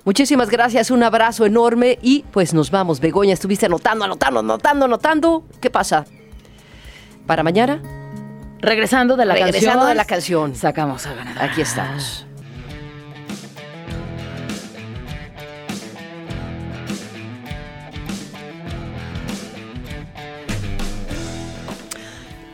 Muchísimas 0.04 0.50
gracias, 0.50 0.90
un 0.90 1.02
abrazo 1.02 1.46
enorme 1.46 1.98
y 2.02 2.26
pues 2.32 2.52
nos 2.52 2.70
vamos. 2.70 3.00
Begoña, 3.00 3.32
estuviste 3.32 3.64
anotando, 3.64 4.04
anotando, 4.04 4.40
anotando, 4.40 4.84
anotando. 4.84 5.44
¿Qué 5.58 5.70
pasa? 5.70 6.04
¿Para 7.26 7.42
mañana? 7.42 7.80
Regresando 8.58 9.16
de 9.16 9.24
la 9.24 9.32
Regresando 9.36 9.86
de 9.86 9.94
la 9.94 10.04
canción. 10.04 10.54
Sacamos 10.54 11.06
a 11.06 11.14
ganar. 11.14 11.42
Aquí 11.42 11.62
estamos. 11.62 12.25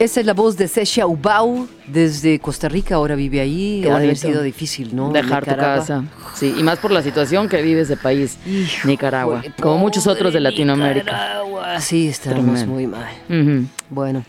Esa 0.02 0.18
es 0.18 0.26
la 0.26 0.34
voz 0.34 0.56
de 0.56 0.66
Sesha 0.66 1.06
Ubau 1.06 1.68
desde 1.86 2.40
Costa 2.40 2.68
Rica, 2.68 2.96
ahora 2.96 3.14
vive 3.14 3.38
ahí. 3.38 3.86
Ha 3.86 3.94
haber 3.94 4.16
sido 4.16 4.42
difícil, 4.42 4.96
¿no? 4.96 5.12
Dejar 5.12 5.44
tu 5.44 5.54
casa. 5.54 6.02
Sí, 6.34 6.52
y 6.58 6.62
más 6.64 6.80
por 6.80 6.90
la 6.90 7.02
situación 7.02 7.48
que 7.48 7.62
vive 7.62 7.82
ese 7.82 7.96
país, 7.96 8.36
Nicaragua, 8.82 9.44
como 9.60 9.78
muchos 9.78 10.08
otros 10.08 10.32
de 10.32 10.40
Latinoamérica. 10.40 11.12
Nicaragua. 11.12 11.80
Sí, 11.80 12.08
estamos 12.08 12.66
muy 12.66 12.88
mal. 12.88 13.12
Bueno. 13.90 14.24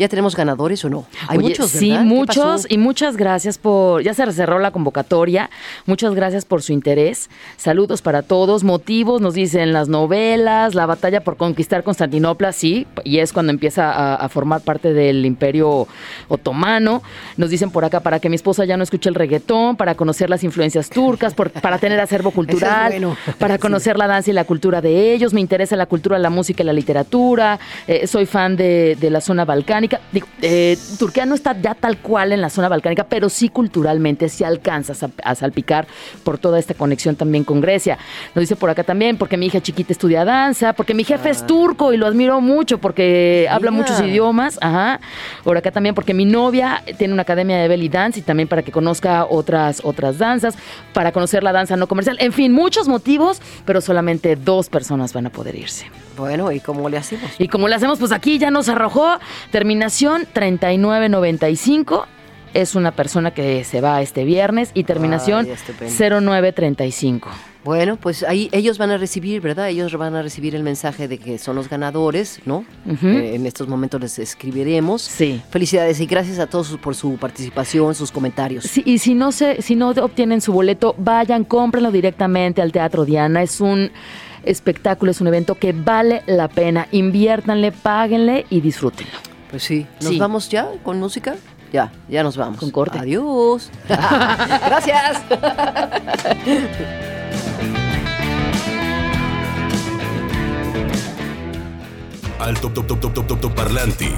¿Ya 0.00 0.08
tenemos 0.08 0.34
ganadores 0.34 0.82
o 0.86 0.88
no? 0.88 1.04
Hay 1.28 1.38
muchos, 1.38 1.74
¿verdad? 1.74 2.00
Sí, 2.00 2.06
muchos 2.06 2.66
y 2.70 2.78
muchas 2.78 3.18
gracias 3.18 3.58
por, 3.58 4.02
ya 4.02 4.14
se 4.14 4.32
cerró 4.32 4.58
la 4.58 4.70
convocatoria, 4.70 5.50
muchas 5.84 6.14
gracias 6.14 6.46
por 6.46 6.62
su 6.62 6.72
interés. 6.72 7.28
Saludos 7.58 8.00
para 8.00 8.22
todos. 8.22 8.64
Motivos, 8.64 9.20
nos 9.20 9.34
dicen 9.34 9.74
las 9.74 9.88
novelas, 9.88 10.74
la 10.74 10.86
batalla 10.86 11.22
por 11.22 11.36
conquistar 11.36 11.82
Constantinopla, 11.82 12.52
sí, 12.52 12.86
y 13.04 13.18
es 13.18 13.34
cuando 13.34 13.52
empieza 13.52 14.14
a, 14.14 14.26
formar 14.30 14.62
parte 14.62 14.94
del 14.94 15.26
imperio 15.26 15.86
otomano. 16.28 17.02
Nos 17.36 17.50
dicen 17.50 17.70
por 17.70 17.84
acá 17.84 18.00
para 18.00 18.20
que 18.20 18.30
mi 18.30 18.36
esposa 18.36 18.64
ya 18.64 18.78
no 18.78 18.84
escuche 18.84 19.10
el 19.10 19.14
reggaetón, 19.14 19.76
para 19.76 19.96
conocer 19.96 20.30
las 20.30 20.42
influencias 20.44 20.88
turcas, 20.88 21.34
para 21.34 21.76
tener 21.76 22.00
acervo 22.00 22.30
cultural, 22.30 23.18
para 23.38 23.58
conocer 23.58 23.98
la 23.98 24.06
danza 24.06 24.30
y 24.30 24.32
la 24.32 24.44
cultura 24.44 24.80
de 24.80 25.12
ellos. 25.12 25.34
Me 25.34 25.42
interesa 25.42 25.76
la 25.76 25.84
cultura, 25.84 26.18
la 26.18 26.30
música 26.30 26.62
y 26.62 26.66
la 26.66 26.72
literatura. 26.72 27.58
Eh, 27.86 28.06
soy 28.06 28.24
fan 28.24 28.56
de, 28.56 28.96
de 28.98 29.10
la 29.10 29.20
zona 29.20 29.44
balcánica 29.44 29.89
balcánica, 29.90 30.00
digo, 30.12 30.26
eh, 30.42 30.78
Turquía 30.98 31.26
no 31.26 31.34
está 31.34 31.58
ya 31.60 31.74
tal 31.74 31.98
cual 31.98 32.32
en 32.32 32.40
la 32.40 32.50
zona 32.50 32.68
balcánica, 32.68 33.04
pero 33.04 33.28
sí 33.28 33.48
culturalmente 33.48 34.28
sí 34.28 34.44
alcanzas 34.44 35.02
a, 35.02 35.10
a 35.24 35.34
salpicar 35.34 35.86
por 36.24 36.38
toda 36.38 36.58
esta 36.58 36.74
conexión 36.74 37.16
también 37.16 37.44
con 37.44 37.60
Grecia. 37.60 37.98
Nos 38.34 38.42
dice 38.42 38.56
por 38.56 38.70
acá 38.70 38.84
también, 38.84 39.16
porque 39.16 39.36
mi 39.36 39.46
hija 39.46 39.60
chiquita 39.60 39.92
estudia 39.92 40.24
danza, 40.24 40.72
porque 40.72 40.94
mi 40.94 41.04
jefe 41.04 41.30
es 41.30 41.46
turco 41.46 41.92
y 41.92 41.96
lo 41.96 42.06
admiro 42.06 42.40
mucho 42.40 42.78
porque 42.78 43.48
habla 43.50 43.70
muchos 43.70 44.00
idiomas, 44.00 44.58
ajá. 44.60 45.00
Por 45.44 45.56
acá 45.56 45.70
también 45.70 45.94
porque 45.94 46.14
mi 46.14 46.24
novia 46.24 46.82
tiene 46.98 47.12
una 47.12 47.22
academia 47.22 47.58
de 47.58 47.68
belly 47.68 47.88
dance 47.88 48.20
y 48.20 48.22
también 48.22 48.48
para 48.48 48.62
que 48.62 48.72
conozca 48.72 49.26
otras, 49.26 49.80
otras 49.84 50.18
danzas, 50.18 50.56
para 50.92 51.12
conocer 51.12 51.42
la 51.42 51.52
danza 51.52 51.76
no 51.76 51.86
comercial. 51.86 52.16
En 52.20 52.32
fin, 52.32 52.52
muchos 52.52 52.88
motivos, 52.88 53.40
pero 53.64 53.80
solamente 53.80 54.36
dos 54.36 54.68
personas 54.68 55.12
van 55.12 55.26
a 55.26 55.30
poder 55.30 55.56
irse. 55.56 55.86
Bueno, 56.16 56.52
¿y 56.52 56.60
cómo 56.60 56.88
le 56.88 56.98
hacemos? 56.98 57.30
Y 57.38 57.48
como 57.48 57.66
le 57.66 57.74
hacemos, 57.74 57.98
pues 57.98 58.12
aquí 58.12 58.38
ya 58.38 58.50
nos 58.50 58.68
arrojó 58.68 59.18
terminación 59.70 60.26
3995. 60.32 62.04
Es 62.54 62.74
una 62.74 62.90
persona 62.90 63.30
que 63.30 63.62
se 63.62 63.80
va 63.80 64.02
este 64.02 64.24
viernes 64.24 64.72
y 64.74 64.82
terminación 64.82 65.46
Ay, 65.46 65.52
estupendo. 65.52 66.20
0935. 66.20 67.30
Bueno, 67.62 67.94
pues 67.94 68.24
ahí 68.24 68.48
ellos 68.50 68.78
van 68.78 68.90
a 68.90 68.98
recibir, 68.98 69.40
¿verdad? 69.40 69.68
Ellos 69.68 69.96
van 69.96 70.16
a 70.16 70.22
recibir 70.22 70.56
el 70.56 70.64
mensaje 70.64 71.06
de 71.06 71.18
que 71.18 71.38
son 71.38 71.54
los 71.54 71.68
ganadores, 71.68 72.40
¿no? 72.46 72.64
Eh, 72.84 73.36
en 73.36 73.46
estos 73.46 73.68
momentos 73.68 74.00
les 74.00 74.18
escribiremos. 74.18 75.02
Sí. 75.02 75.40
Felicidades 75.50 76.00
y 76.00 76.06
gracias 76.06 76.40
a 76.40 76.48
todos 76.48 76.76
por 76.78 76.96
su 76.96 77.16
participación, 77.16 77.94
sus 77.94 78.10
comentarios. 78.10 78.64
Sí, 78.64 78.82
y 78.84 78.98
si 78.98 79.14
no 79.14 79.30
se, 79.30 79.62
si 79.62 79.76
no 79.76 79.90
obtienen 79.90 80.40
su 80.40 80.52
boleto, 80.52 80.96
vayan, 80.98 81.44
cómprenlo 81.44 81.92
directamente 81.92 82.60
al 82.60 82.72
Teatro 82.72 83.04
Diana. 83.04 83.44
Es 83.44 83.60
un 83.60 83.92
espectáculo, 84.42 85.12
es 85.12 85.20
un 85.20 85.28
evento 85.28 85.54
que 85.54 85.72
vale 85.72 86.22
la 86.26 86.48
pena. 86.48 86.88
Inviértanle, 86.90 87.70
páguenle 87.70 88.46
y 88.50 88.60
disfrútenlo. 88.60 89.29
Pues 89.50 89.62
sí. 89.64 89.86
¿Nos 90.00 90.12
Sí. 90.12 90.18
vamos 90.18 90.48
ya 90.48 90.68
con 90.82 90.98
música? 90.98 91.34
Ya, 91.72 91.92
ya 92.08 92.22
nos 92.22 92.36
vamos. 92.36 92.58
Con 92.58 92.70
corte. 92.70 92.98
Adiós. 92.98 93.70
gracias. 93.88 95.18
Alto 102.38 102.70
top 102.72 102.86
top 102.86 103.00
top 103.00 103.12
top 103.14 103.26
top 103.26 103.40
top 103.40 103.54
parlante 103.54 104.08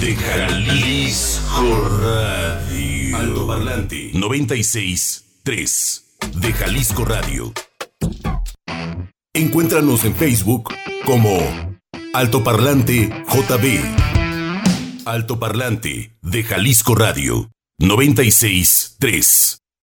de 0.00 0.14
Jalisco 0.14 1.88
Radio. 2.02 3.16
Alto 3.16 3.46
parlante 3.46 4.10
96 4.14 5.24
3 5.42 6.04
de 6.36 6.52
Jalisco 6.52 7.04
Radio. 7.04 7.52
Encuéntranos 9.32 10.04
en 10.04 10.14
Facebook 10.14 10.74
como 11.06 11.38
Alto 12.12 12.42
Parlante 12.44 13.08
JB. 13.28 14.17
Alto 15.08 15.38
Parlante 15.38 16.12
de 16.20 16.42
Jalisco 16.44 16.94
Radio 16.94 17.50
96 17.78 18.96
3. 18.98 19.58